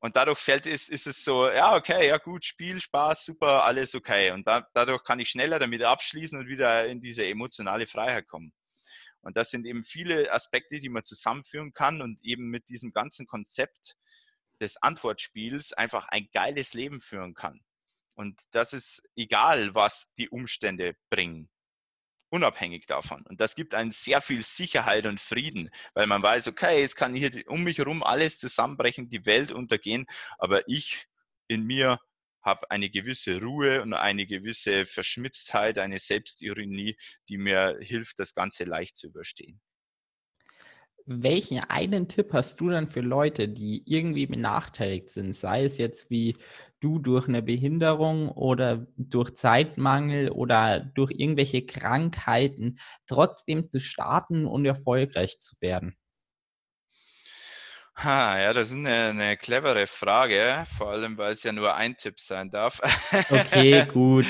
[0.00, 3.94] Und dadurch fällt es, ist es so, ja, okay, ja gut, Spiel, Spaß, super, alles
[3.94, 4.32] okay.
[4.32, 8.52] Und da, dadurch kann ich schneller damit abschließen und wieder in diese emotionale Freiheit kommen.
[9.20, 13.26] Und das sind eben viele Aspekte, die man zusammenführen kann und eben mit diesem ganzen
[13.26, 13.96] Konzept
[14.60, 17.60] des Antwortspiels einfach ein geiles Leben führen kann.
[18.14, 21.50] Und das ist egal, was die Umstände bringen
[22.30, 23.22] unabhängig davon.
[23.26, 27.14] Und das gibt einem sehr viel Sicherheit und Frieden, weil man weiß, okay, es kann
[27.14, 30.06] hier um mich herum alles zusammenbrechen, die Welt untergehen,
[30.38, 31.06] aber ich
[31.48, 31.98] in mir
[32.42, 36.96] habe eine gewisse Ruhe und eine gewisse Verschmitztheit, eine Selbstironie,
[37.28, 39.60] die mir hilft, das Ganze leicht zu überstehen.
[41.12, 46.08] Welchen einen Tipp hast du dann für Leute, die irgendwie benachteiligt sind, sei es jetzt
[46.10, 46.36] wie
[46.80, 54.64] du durch eine Behinderung oder durch Zeitmangel oder durch irgendwelche Krankheiten, trotzdem zu starten und
[54.64, 55.96] erfolgreich zu werden?
[58.02, 61.96] Ha, ja, das ist eine, eine, clevere Frage, vor allem weil es ja nur ein
[61.96, 62.80] Tipp sein darf.
[63.28, 64.26] Okay, gut.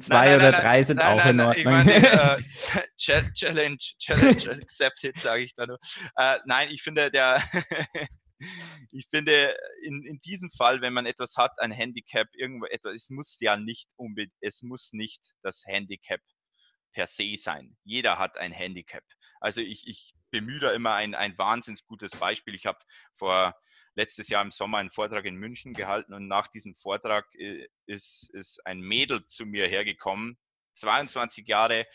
[0.00, 1.54] zwei nein, nein, oder nein, drei sind auch in Ordnung.
[1.56, 2.42] Ich meine, äh,
[3.34, 5.78] Challenge, Challenge accepted, sage ich da nur.
[6.16, 7.42] Äh, nein, ich finde, der,
[8.92, 13.10] ich finde, in, in diesem Fall, wenn man etwas hat, ein Handicap, irgendwo etwas, es
[13.10, 16.20] muss ja nicht unbedingt, es muss nicht das Handicap
[16.92, 17.76] per se sein.
[17.82, 19.04] Jeder hat ein Handicap.
[19.40, 22.54] Also ich, ich bemühe da immer ein, ein wahnsinnig gutes Beispiel.
[22.54, 22.78] Ich habe
[23.12, 23.54] vor
[23.94, 28.30] letztes Jahr im Sommer einen Vortrag in München gehalten und nach diesem Vortrag äh, ist,
[28.32, 30.38] ist ein Mädel zu mir hergekommen,
[30.74, 31.86] 22 Jahre,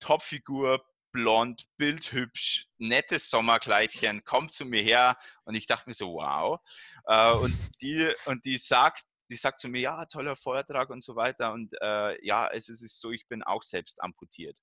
[0.00, 6.60] Topfigur, blond, bildhübsch, nettes Sommerkleidchen, kommt zu mir her und ich dachte mir so, wow.
[7.06, 11.16] Äh, und, die, und die sagt, die sagt zu mir, ja, toller Vortrag und so
[11.16, 11.52] weiter.
[11.52, 14.56] Und äh, ja, es ist so, ich bin auch selbst amputiert.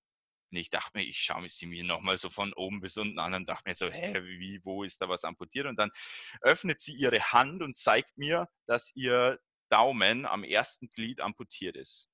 [0.56, 3.34] Und ich dachte mir, ich schaue sie mir nochmal so von oben bis unten an
[3.34, 5.66] und dachte mir so, hä, wie, wo ist da was amputiert?
[5.66, 5.91] Und dann
[6.39, 12.08] öffnet sie ihre Hand und zeigt mir, dass ihr Daumen am ersten Glied amputiert ist.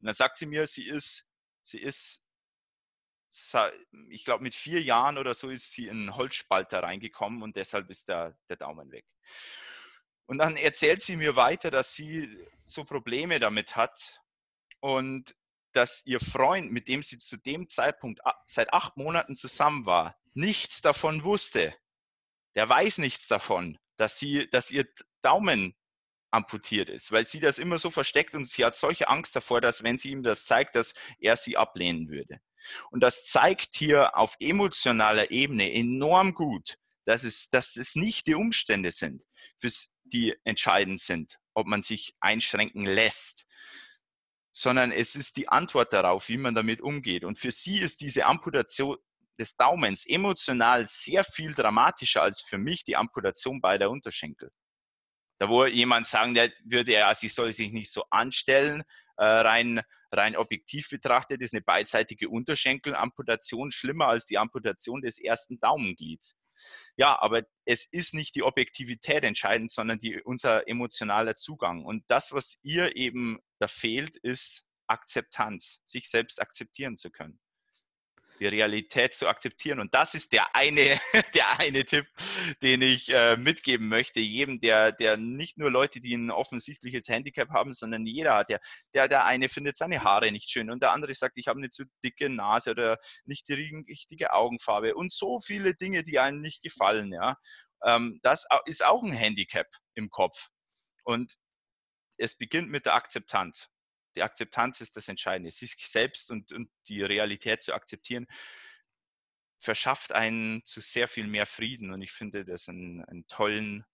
[0.00, 1.26] Und dann sagt sie mir, sie ist,
[1.62, 2.22] sie ist,
[4.10, 7.88] ich glaube, mit vier Jahren oder so ist sie in einen Holzspalter reingekommen und deshalb
[7.88, 9.06] ist der, der Daumen weg.
[10.26, 14.20] Und dann erzählt sie mir weiter, dass sie so Probleme damit hat
[14.80, 15.34] und
[15.76, 20.80] dass ihr Freund, mit dem sie zu dem Zeitpunkt seit acht Monaten zusammen war, nichts
[20.80, 21.76] davon wusste.
[22.54, 24.86] Der weiß nichts davon, dass sie, dass ihr
[25.20, 25.76] Daumen
[26.30, 29.82] amputiert ist, weil sie das immer so versteckt und sie hat solche Angst davor, dass
[29.82, 32.40] wenn sie ihm das zeigt, dass er sie ablehnen würde.
[32.90, 38.34] Und das zeigt hier auf emotionaler Ebene enorm gut, dass es, dass es nicht die
[38.34, 39.24] Umstände sind,
[40.04, 43.46] die entscheidend sind, ob man sich einschränken lässt,
[44.58, 47.24] sondern es ist die Antwort darauf, wie man damit umgeht.
[47.24, 48.96] Und für sie ist diese Amputation
[49.38, 54.50] des Daumens emotional sehr viel dramatischer als für mich die Amputation beider Unterschenkel.
[55.38, 56.34] Da wo jemand sagen
[56.64, 58.82] würde, ja, sie soll sich nicht so anstellen,
[59.18, 65.60] äh, rein, rein objektiv betrachtet ist eine beidseitige Unterschenkelamputation schlimmer als die Amputation des ersten
[65.60, 66.34] Daumenglieds.
[66.96, 71.84] Ja, aber es ist nicht die Objektivität entscheidend, sondern die, unser emotionaler Zugang.
[71.84, 77.40] Und das, was ihr eben da fehlt, ist Akzeptanz, sich selbst akzeptieren zu können
[78.40, 79.80] die Realität zu akzeptieren.
[79.80, 81.00] Und das ist der eine,
[81.34, 82.06] der eine Tipp,
[82.62, 84.20] den ich äh, mitgeben möchte.
[84.20, 88.50] Jedem, der, der nicht nur Leute, die ein offensichtliches Handicap haben, sondern jeder hat.
[88.50, 88.60] Der,
[88.94, 91.68] der, der eine findet seine Haare nicht schön und der andere sagt, ich habe eine
[91.68, 93.54] zu dicke Nase oder nicht die
[93.88, 97.12] richtige Augenfarbe und so viele Dinge, die einem nicht gefallen.
[97.12, 97.36] Ja.
[97.84, 100.48] Ähm, das ist auch ein Handicap im Kopf.
[101.04, 101.36] Und
[102.18, 103.68] es beginnt mit der Akzeptanz
[104.16, 105.50] die Akzeptanz ist das Entscheidende.
[105.50, 108.26] Sich selbst und, und die Realität zu akzeptieren,
[109.58, 111.92] verschafft einen zu sehr viel mehr Frieden.
[111.92, 113.84] Und ich finde das einen, einen tollen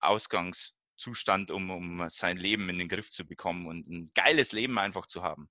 [0.00, 5.06] Ausgangszustand, um, um sein Leben in den Griff zu bekommen und ein geiles Leben einfach
[5.06, 5.48] zu haben.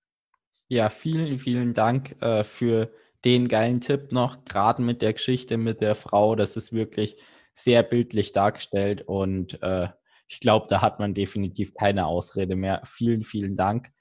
[0.67, 2.93] Ja, vielen, vielen Dank äh, für
[3.25, 6.35] den geilen Tipp noch, gerade mit der Geschichte mit der Frau.
[6.35, 7.15] Das ist wirklich
[7.53, 9.89] sehr bildlich dargestellt und äh,
[10.27, 12.81] ich glaube, da hat man definitiv keine Ausrede mehr.
[12.85, 13.91] Vielen, vielen Dank.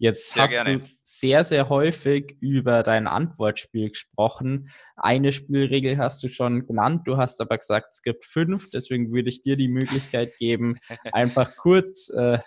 [0.00, 0.78] Jetzt sehr hast gerne.
[0.78, 4.70] du sehr, sehr häufig über dein Antwortspiel gesprochen.
[4.96, 9.28] Eine Spielregel hast du schon genannt, du hast aber gesagt, es gibt fünf, deswegen würde
[9.28, 10.78] ich dir die Möglichkeit geben,
[11.12, 12.38] einfach kurz, äh,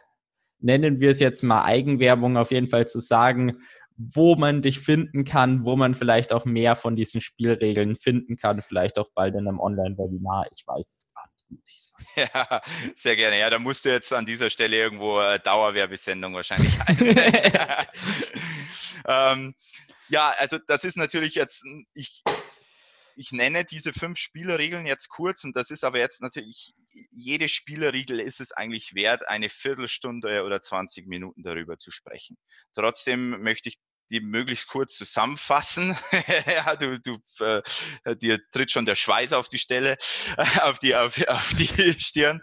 [0.60, 3.60] nennen wir es jetzt mal Eigenwerbung, auf jeden Fall zu sagen,
[3.97, 8.64] wo man dich finden kann, wo man vielleicht auch mehr von diesen Spielregeln finden kann,
[8.64, 10.86] vielleicht auch bald in einem Online-Webinar, ich weiß
[12.16, 12.62] Ja,
[12.95, 13.39] sehr gerne.
[13.39, 16.74] Ja, da musst du jetzt an dieser Stelle irgendwo äh, Dauerwerbesendung wahrscheinlich
[19.08, 19.56] ähm,
[20.10, 22.22] ja, also das ist natürlich jetzt, ich,
[23.16, 26.74] ich nenne diese fünf Spielerregeln jetzt kurz und das ist aber jetzt natürlich,
[27.12, 32.38] jede Spielerregel ist es eigentlich wert, eine Viertelstunde oder 20 Minuten darüber zu sprechen.
[32.74, 33.80] Trotzdem möchte ich
[34.12, 35.97] die möglichst kurz zusammenfassen.
[36.45, 37.62] ja, du, du, äh,
[38.16, 39.97] dir tritt schon der Schweiß auf die Stelle,
[40.62, 42.41] auf die, auf, auf die Stirn.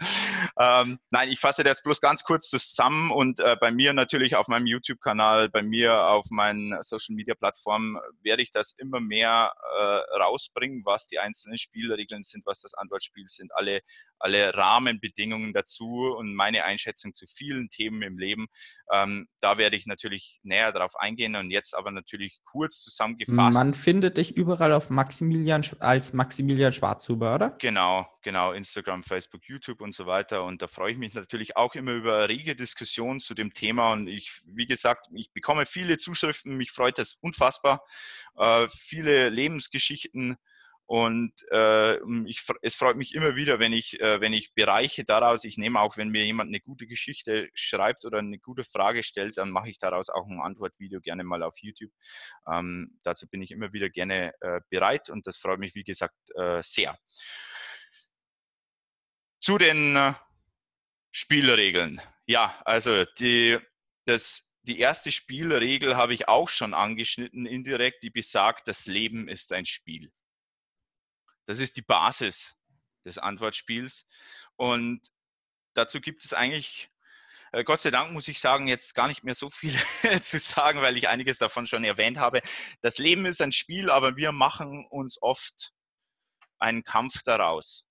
[0.60, 4.46] Ähm, nein, ich fasse das bloß ganz kurz zusammen und äh, bei mir natürlich auf
[4.48, 11.06] meinem YouTube-Kanal, bei mir auf meinen Social-Media-Plattformen werde ich das immer mehr äh, rausbringen, was
[11.06, 13.80] die einzelnen Spielregeln sind, was das Antwortspiel sind, alle,
[14.18, 18.48] alle Rahmenbedingungen dazu und meine Einschätzung zu vielen Themen im Leben.
[18.92, 23.54] Ähm, da werde ich natürlich näher darauf eingehen und jetzt aber natürlich kurz zusammengefasst.
[23.54, 27.50] Man findet dich überall auf Maximilian als Maximilian Schwarzhuber, oder?
[27.58, 28.52] Genau, genau.
[28.52, 30.44] Instagram, Facebook, YouTube und so weiter.
[30.44, 33.92] Und da freue ich mich natürlich auch immer über rege Diskussionen zu dem Thema.
[33.92, 36.56] Und ich, wie gesagt, ich bekomme viele Zuschriften.
[36.56, 37.84] Mich freut das unfassbar.
[38.36, 40.36] Äh, viele Lebensgeschichten
[40.90, 45.44] und äh, ich, es freut mich immer wieder, wenn ich, äh, wenn ich Bereiche daraus,
[45.44, 49.38] ich nehme auch, wenn mir jemand eine gute Geschichte schreibt oder eine gute Frage stellt,
[49.38, 51.92] dann mache ich daraus auch ein Antwortvideo gerne mal auf YouTube.
[52.52, 56.16] Ähm, dazu bin ich immer wieder gerne äh, bereit und das freut mich, wie gesagt,
[56.34, 56.98] äh, sehr.
[59.40, 60.14] Zu den äh,
[61.12, 62.00] Spielregeln.
[62.26, 63.58] Ja, also die,
[64.04, 69.52] das, die erste Spielregel habe ich auch schon angeschnitten indirekt, die besagt, das Leben ist
[69.52, 70.12] ein Spiel.
[71.46, 72.56] Das ist die Basis
[73.04, 74.06] des Antwortspiels.
[74.56, 75.08] Und
[75.74, 76.90] dazu gibt es eigentlich,
[77.52, 79.74] äh, Gott sei Dank muss ich sagen, jetzt gar nicht mehr so viel
[80.22, 82.42] zu sagen, weil ich einiges davon schon erwähnt habe.
[82.82, 85.72] Das Leben ist ein Spiel, aber wir machen uns oft
[86.58, 87.86] einen Kampf daraus.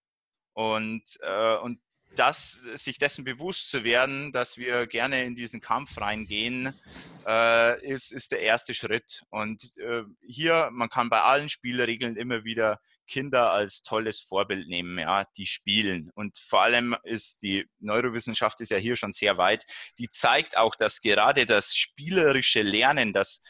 [0.54, 1.82] Und, äh, und
[2.16, 6.74] das, sich dessen bewusst zu werden, dass wir gerne in diesen Kampf reingehen,
[7.26, 9.24] äh, ist, ist der erste Schritt.
[9.30, 14.98] Und äh, hier, man kann bei allen Spielregeln immer wieder Kinder als tolles Vorbild nehmen,
[15.00, 16.12] ja, die spielen.
[16.14, 19.66] Und vor allem ist die Neurowissenschaft ist ja hier schon sehr weit.
[19.98, 23.42] Die zeigt auch, dass gerade das spielerische Lernen, das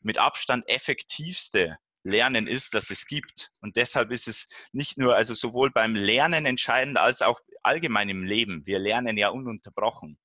[0.00, 3.50] mit Abstand effektivste Lernen ist, das es gibt.
[3.60, 8.24] Und deshalb ist es nicht nur, also sowohl beim Lernen entscheidend als auch allgemein im
[8.24, 8.66] Leben.
[8.66, 10.18] Wir lernen ja ununterbrochen.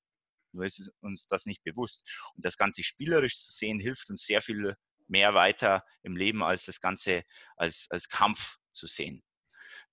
[0.52, 2.08] Nur ist uns das nicht bewusst.
[2.34, 4.76] Und das Ganze spielerisch zu sehen, hilft uns sehr viel
[5.06, 7.24] mehr weiter im Leben als das Ganze
[7.56, 9.22] als, als Kampf zu sehen.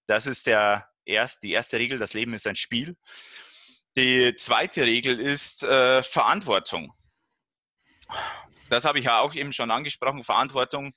[0.06, 2.96] Das ist der erst, die erste Regel, das Leben ist ein Spiel.
[3.98, 6.94] Die zweite Regel ist äh, Verantwortung.
[8.70, 10.94] Das habe ich ja auch eben schon angesprochen, Verantwortung.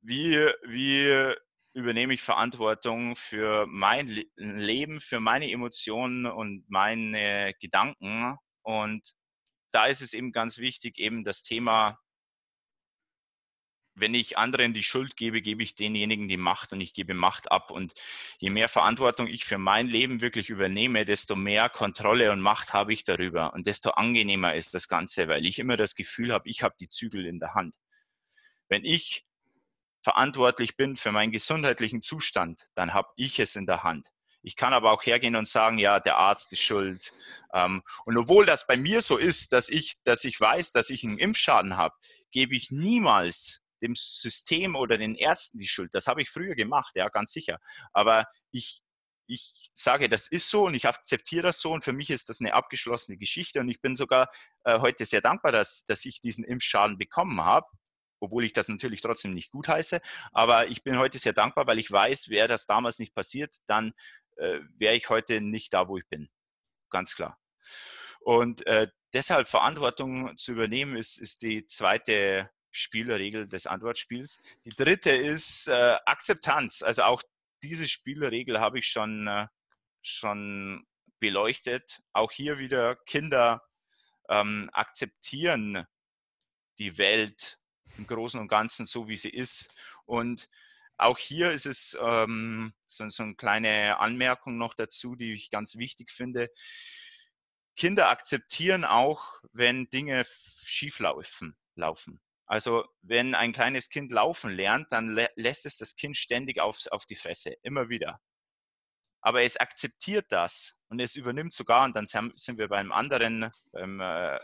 [0.00, 1.34] Wie, wie
[1.76, 8.38] übernehme ich Verantwortung für mein Leben, für meine Emotionen und meine Gedanken.
[8.62, 9.14] Und
[9.72, 11.98] da ist es eben ganz wichtig, eben das Thema,
[13.94, 17.52] wenn ich anderen die Schuld gebe, gebe ich denjenigen die Macht und ich gebe Macht
[17.52, 17.70] ab.
[17.70, 17.92] Und
[18.38, 22.94] je mehr Verantwortung ich für mein Leben wirklich übernehme, desto mehr Kontrolle und Macht habe
[22.94, 26.62] ich darüber und desto angenehmer ist das Ganze, weil ich immer das Gefühl habe, ich
[26.62, 27.76] habe die Zügel in der Hand.
[28.68, 29.26] Wenn ich
[30.06, 34.06] verantwortlich bin für meinen gesundheitlichen Zustand, dann habe ich es in der Hand.
[34.40, 37.12] Ich kann aber auch hergehen und sagen, ja, der Arzt ist schuld.
[37.52, 41.02] Ähm, und obwohl das bei mir so ist, dass ich, dass ich weiß, dass ich
[41.02, 41.96] einen Impfschaden habe,
[42.30, 45.92] gebe ich niemals dem System oder den Ärzten die Schuld.
[45.92, 47.58] Das habe ich früher gemacht, ja, ganz sicher.
[47.92, 48.82] Aber ich,
[49.26, 52.40] ich sage, das ist so und ich akzeptiere das so und für mich ist das
[52.40, 54.28] eine abgeschlossene Geschichte und ich bin sogar
[54.62, 57.66] äh, heute sehr dankbar, dass, dass ich diesen Impfschaden bekommen habe,
[58.20, 60.00] obwohl ich das natürlich trotzdem nicht gut heiße.
[60.32, 63.92] Aber ich bin heute sehr dankbar, weil ich weiß, wäre das damals nicht passiert, dann
[64.36, 66.28] äh, wäre ich heute nicht da, wo ich bin.
[66.90, 67.38] Ganz klar.
[68.20, 74.38] Und äh, deshalb Verantwortung zu übernehmen, ist, ist die zweite Spielregel des Antwortspiels.
[74.64, 76.82] Die dritte ist äh, Akzeptanz.
[76.82, 77.22] Also auch
[77.62, 79.46] diese Spielregel habe ich schon, äh,
[80.02, 80.86] schon
[81.18, 82.02] beleuchtet.
[82.12, 83.62] Auch hier wieder Kinder
[84.28, 85.86] ähm, akzeptieren
[86.78, 87.58] die Welt
[87.98, 89.78] im Großen und Ganzen so, wie sie ist.
[90.04, 90.48] Und
[90.96, 95.76] auch hier ist es ähm, so, so eine kleine Anmerkung noch dazu, die ich ganz
[95.76, 96.50] wichtig finde.
[97.76, 100.24] Kinder akzeptieren auch, wenn Dinge
[100.64, 101.56] schief laufen.
[102.46, 106.86] Also wenn ein kleines Kind laufen lernt, dann lä lässt es das Kind ständig auf,
[106.90, 108.20] auf die Fresse, immer wieder.
[109.20, 114.00] Aber es akzeptiert das und es übernimmt sogar, und dann sind wir beim anderen, beim,
[114.00, 114.38] äh,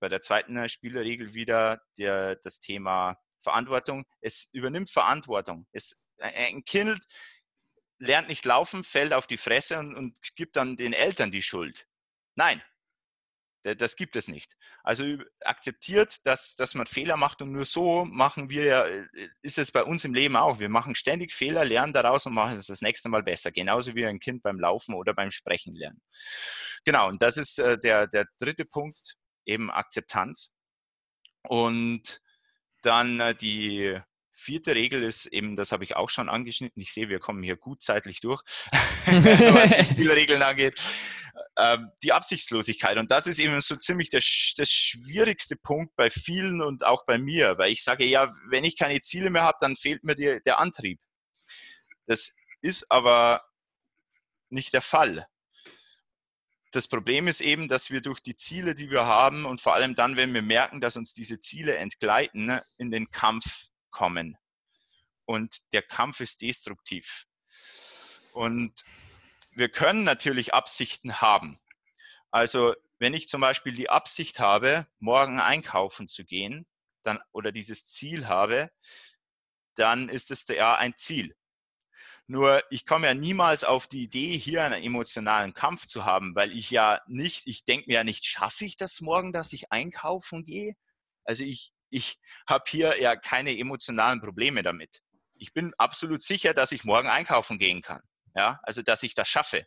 [0.00, 4.04] bei der zweiten Spielerregel wieder der, das Thema Verantwortung.
[4.20, 5.66] Es übernimmt Verantwortung.
[5.72, 7.00] Es, ein Kind
[7.98, 11.86] lernt nicht laufen, fällt auf die Fresse und, und gibt dann den Eltern die Schuld.
[12.36, 12.62] Nein,
[13.62, 14.56] das gibt es nicht.
[14.82, 15.04] Also
[15.40, 19.06] akzeptiert, dass, dass man Fehler macht und nur so machen wir ja, äh,
[19.42, 20.58] ist es bei uns im Leben auch.
[20.58, 23.50] Wir machen ständig Fehler, lernen daraus und machen es das nächste Mal besser.
[23.50, 26.00] Genauso wie ein Kind beim Laufen oder beim Sprechen lernen.
[26.84, 29.16] Genau, und das ist äh, der, der dritte Punkt,
[29.48, 30.52] eben Akzeptanz.
[31.42, 32.20] Und
[32.82, 33.98] dann äh, die
[34.32, 36.80] vierte Regel ist eben, das habe ich auch schon angeschnitten.
[36.80, 38.42] Ich sehe, wir kommen hier gut zeitlich durch,
[39.06, 40.80] was die Spielregeln angeht.
[41.56, 42.98] Ähm, die Absichtslosigkeit.
[42.98, 44.22] Und das ist eben so ziemlich der,
[44.58, 48.76] der schwierigste Punkt bei vielen und auch bei mir, weil ich sage, ja, wenn ich
[48.76, 51.00] keine Ziele mehr habe, dann fehlt mir die, der Antrieb.
[52.06, 53.42] Das ist aber
[54.50, 55.26] nicht der Fall.
[56.70, 59.94] Das Problem ist eben, dass wir durch die Ziele, die wir haben und vor allem
[59.94, 64.36] dann, wenn wir merken, dass uns diese Ziele entgleiten, in den Kampf kommen.
[65.24, 67.26] Und der Kampf ist destruktiv.
[68.34, 68.84] Und
[69.54, 71.58] wir können natürlich Absichten haben.
[72.30, 76.66] Also wenn ich zum Beispiel die Absicht habe, morgen einkaufen zu gehen,
[77.02, 78.70] dann, oder dieses Ziel habe,
[79.74, 81.34] dann ist es ja ein Ziel.
[82.30, 86.52] Nur ich komme ja niemals auf die Idee, hier einen emotionalen Kampf zu haben, weil
[86.52, 90.44] ich ja nicht, ich denke mir ja nicht, schaffe ich das morgen, dass ich einkaufen
[90.44, 90.74] gehe?
[91.24, 95.00] Also ich, ich habe hier ja keine emotionalen Probleme damit.
[95.38, 98.02] Ich bin absolut sicher, dass ich morgen einkaufen gehen kann.
[98.34, 99.66] Ja, also dass ich das schaffe.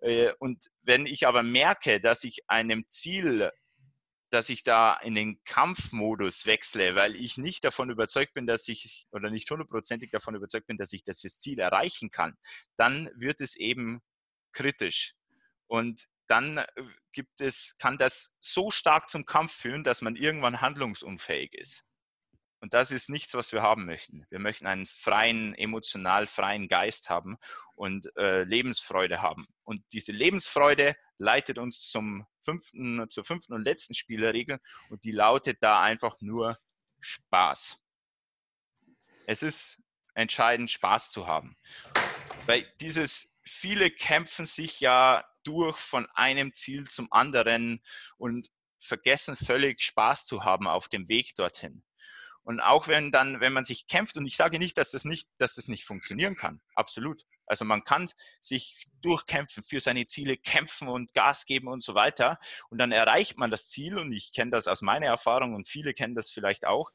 [0.00, 3.50] Äh, und wenn ich aber merke, dass ich einem Ziel,
[4.32, 9.06] dass ich da in den Kampfmodus wechsle, weil ich nicht davon überzeugt bin, dass ich
[9.12, 12.38] oder nicht hundertprozentig davon überzeugt bin, dass ich das Ziel erreichen kann,
[12.76, 14.00] dann wird es eben
[14.52, 15.14] kritisch.
[15.66, 16.66] Und dann äh,
[17.12, 21.84] gibt es, kann das so stark zum Kampf führen, dass man irgendwann handlungsunfähig ist.
[22.62, 24.24] Und das ist nichts, was wir haben möchten.
[24.30, 27.36] Wir möchten einen freien, emotional freien Geist haben
[27.74, 29.48] und äh, Lebensfreude haben.
[29.64, 34.60] Und diese Lebensfreude leitet uns zum fünften, zur fünften und letzten Spielerregel
[34.90, 36.56] und die lautet da einfach nur
[37.00, 37.80] Spaß.
[39.26, 39.82] Es ist
[40.14, 41.56] entscheidend, Spaß zu haben.
[42.46, 47.82] Weil dieses viele kämpfen sich ja durch von einem Ziel zum anderen
[48.18, 51.82] und vergessen völlig Spaß zu haben auf dem Weg dorthin.
[52.44, 55.28] Und auch wenn dann, wenn man sich kämpft, und ich sage nicht, dass das nicht,
[55.38, 57.24] dass das nicht funktionieren kann, absolut.
[57.46, 58.08] Also man kann
[58.40, 62.38] sich durchkämpfen, für seine Ziele kämpfen und Gas geben und so weiter.
[62.70, 65.94] Und dann erreicht man das Ziel, und ich kenne das aus meiner Erfahrung und viele
[65.94, 66.90] kennen das vielleicht auch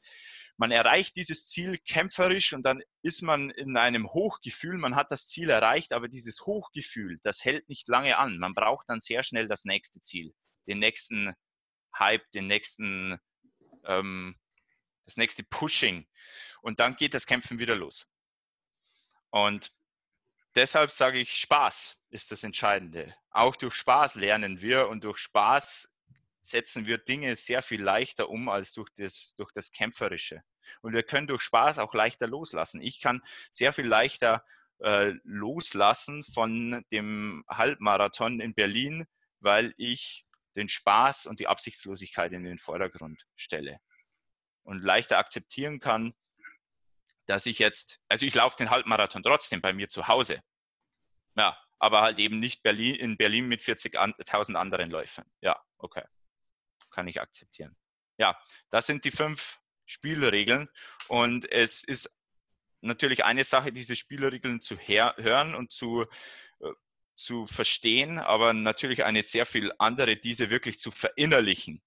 [0.58, 5.28] man erreicht dieses Ziel kämpferisch und dann ist man in einem Hochgefühl, man hat das
[5.28, 8.38] Ziel erreicht, aber dieses Hochgefühl, das hält nicht lange an.
[8.38, 10.34] Man braucht dann sehr schnell das nächste Ziel,
[10.66, 11.32] den nächsten
[11.96, 13.18] Hype, den nächsten,
[13.84, 14.36] ähm,
[15.08, 16.06] das nächste Pushing.
[16.60, 18.06] Und dann geht das Kämpfen wieder los.
[19.30, 19.72] Und
[20.54, 23.14] deshalb sage ich, Spaß ist das Entscheidende.
[23.30, 25.94] Auch durch Spaß lernen wir und durch Spaß
[26.42, 30.42] setzen wir Dinge sehr viel leichter um als durch das, durch das Kämpferische.
[30.82, 32.82] Und wir können durch Spaß auch leichter loslassen.
[32.82, 34.44] Ich kann sehr viel leichter
[34.80, 39.06] äh, loslassen von dem Halbmarathon in Berlin,
[39.40, 43.80] weil ich den Spaß und die Absichtslosigkeit in den Vordergrund stelle.
[44.68, 46.12] Und leichter akzeptieren kann,
[47.26, 50.40] dass ich jetzt, also ich laufe den Halbmarathon trotzdem bei mir zu Hause.
[51.36, 55.24] Ja, aber halt eben nicht Berlin, in Berlin mit 40.000 anderen Läufern.
[55.40, 56.04] Ja, okay
[56.98, 57.76] kann ich akzeptieren.
[58.18, 58.36] Ja,
[58.70, 60.68] das sind die fünf Spielregeln
[61.06, 62.10] und es ist
[62.80, 66.02] natürlich eine Sache, diese Spielregeln zu hören und zu,
[66.58, 66.72] äh,
[67.14, 71.80] zu verstehen, aber natürlich eine sehr viel andere, diese wirklich zu verinnerlichen.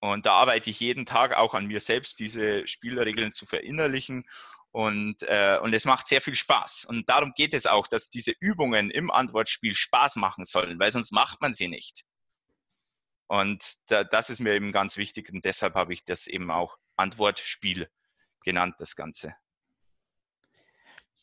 [0.00, 4.24] Und da arbeite ich jeden Tag auch an mir selbst, diese Spielregeln zu verinnerlichen.
[4.72, 6.86] Und, äh, und es macht sehr viel Spaß.
[6.86, 11.12] Und darum geht es auch, dass diese Übungen im Antwortspiel Spaß machen sollen, weil sonst
[11.12, 12.04] macht man sie nicht.
[13.26, 16.78] Und da, das ist mir eben ganz wichtig und deshalb habe ich das eben auch
[16.96, 17.88] Antwortspiel
[18.42, 19.34] genannt, das Ganze.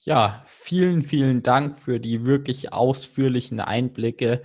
[0.01, 4.41] Ja, vielen, vielen Dank für die wirklich ausführlichen Einblicke.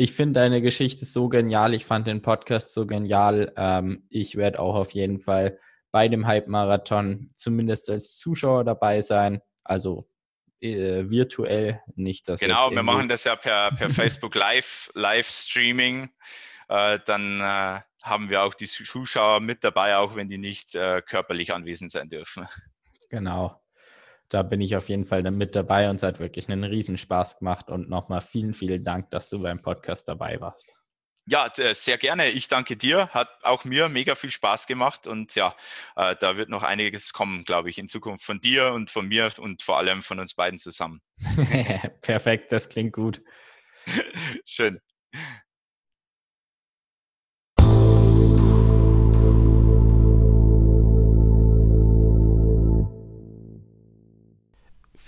[0.00, 1.74] Ich finde deine Geschichte so genial.
[1.74, 3.52] Ich fand den Podcast so genial.
[3.58, 5.58] Ähm, ich werde auch auf jeden Fall
[5.92, 9.42] bei dem Hype-Marathon zumindest als Zuschauer dabei sein.
[9.62, 10.08] Also
[10.62, 12.40] äh, virtuell, nicht das.
[12.40, 16.08] Genau, wir machen das ja per, per Facebook Live, Livestreaming.
[16.70, 21.02] Äh, dann äh, haben wir auch die Zuschauer mit dabei, auch wenn die nicht äh,
[21.02, 22.48] körperlich anwesend sein dürfen.
[23.10, 23.59] Genau.
[24.30, 27.68] Da bin ich auf jeden Fall mit dabei und es hat wirklich einen Riesenspaß gemacht
[27.68, 30.80] und nochmal vielen, vielen Dank, dass du beim Podcast dabei warst.
[31.26, 32.28] Ja, sehr gerne.
[32.30, 33.08] Ich danke dir.
[33.08, 35.54] Hat auch mir mega viel Spaß gemacht und ja,
[35.96, 39.30] äh, da wird noch einiges kommen, glaube ich, in Zukunft von dir und von mir
[39.38, 41.02] und vor allem von uns beiden zusammen.
[42.00, 43.22] Perfekt, das klingt gut.
[44.44, 44.80] Schön.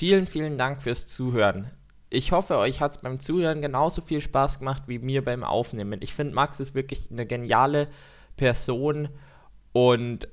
[0.02, 1.70] Vielen, vielen Dank fürs Zuhören.
[2.10, 6.00] Ich hoffe, euch hat es beim Zuhören genauso viel Spaß gemacht wie mir beim Aufnehmen.
[6.02, 7.86] Ich finde, Max ist wirklich eine geniale
[8.36, 9.10] Person
[9.70, 10.26] und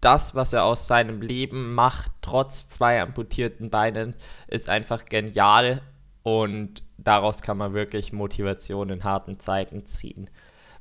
[0.00, 4.14] das, was er aus seinem Leben macht, trotz zwei amputierten Beinen,
[4.46, 5.82] ist einfach genial
[6.22, 10.30] und daraus kann man wirklich Motivation in harten Zeiten ziehen.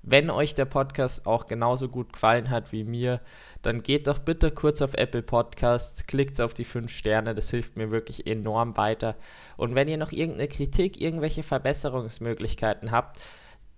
[0.07, 3.21] Wenn euch der Podcast auch genauso gut gefallen hat wie mir,
[3.63, 7.75] dann geht doch bitte kurz auf Apple Podcasts, klickt auf die 5 Sterne, das hilft
[7.75, 9.15] mir wirklich enorm weiter.
[9.57, 13.19] Und wenn ihr noch irgendeine Kritik, irgendwelche Verbesserungsmöglichkeiten habt,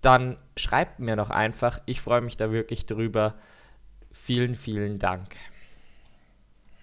[0.02, 1.80] dann schreibt mir doch einfach.
[1.86, 3.34] Ich freue mich da wirklich drüber.
[4.12, 5.28] Vielen, vielen Dank.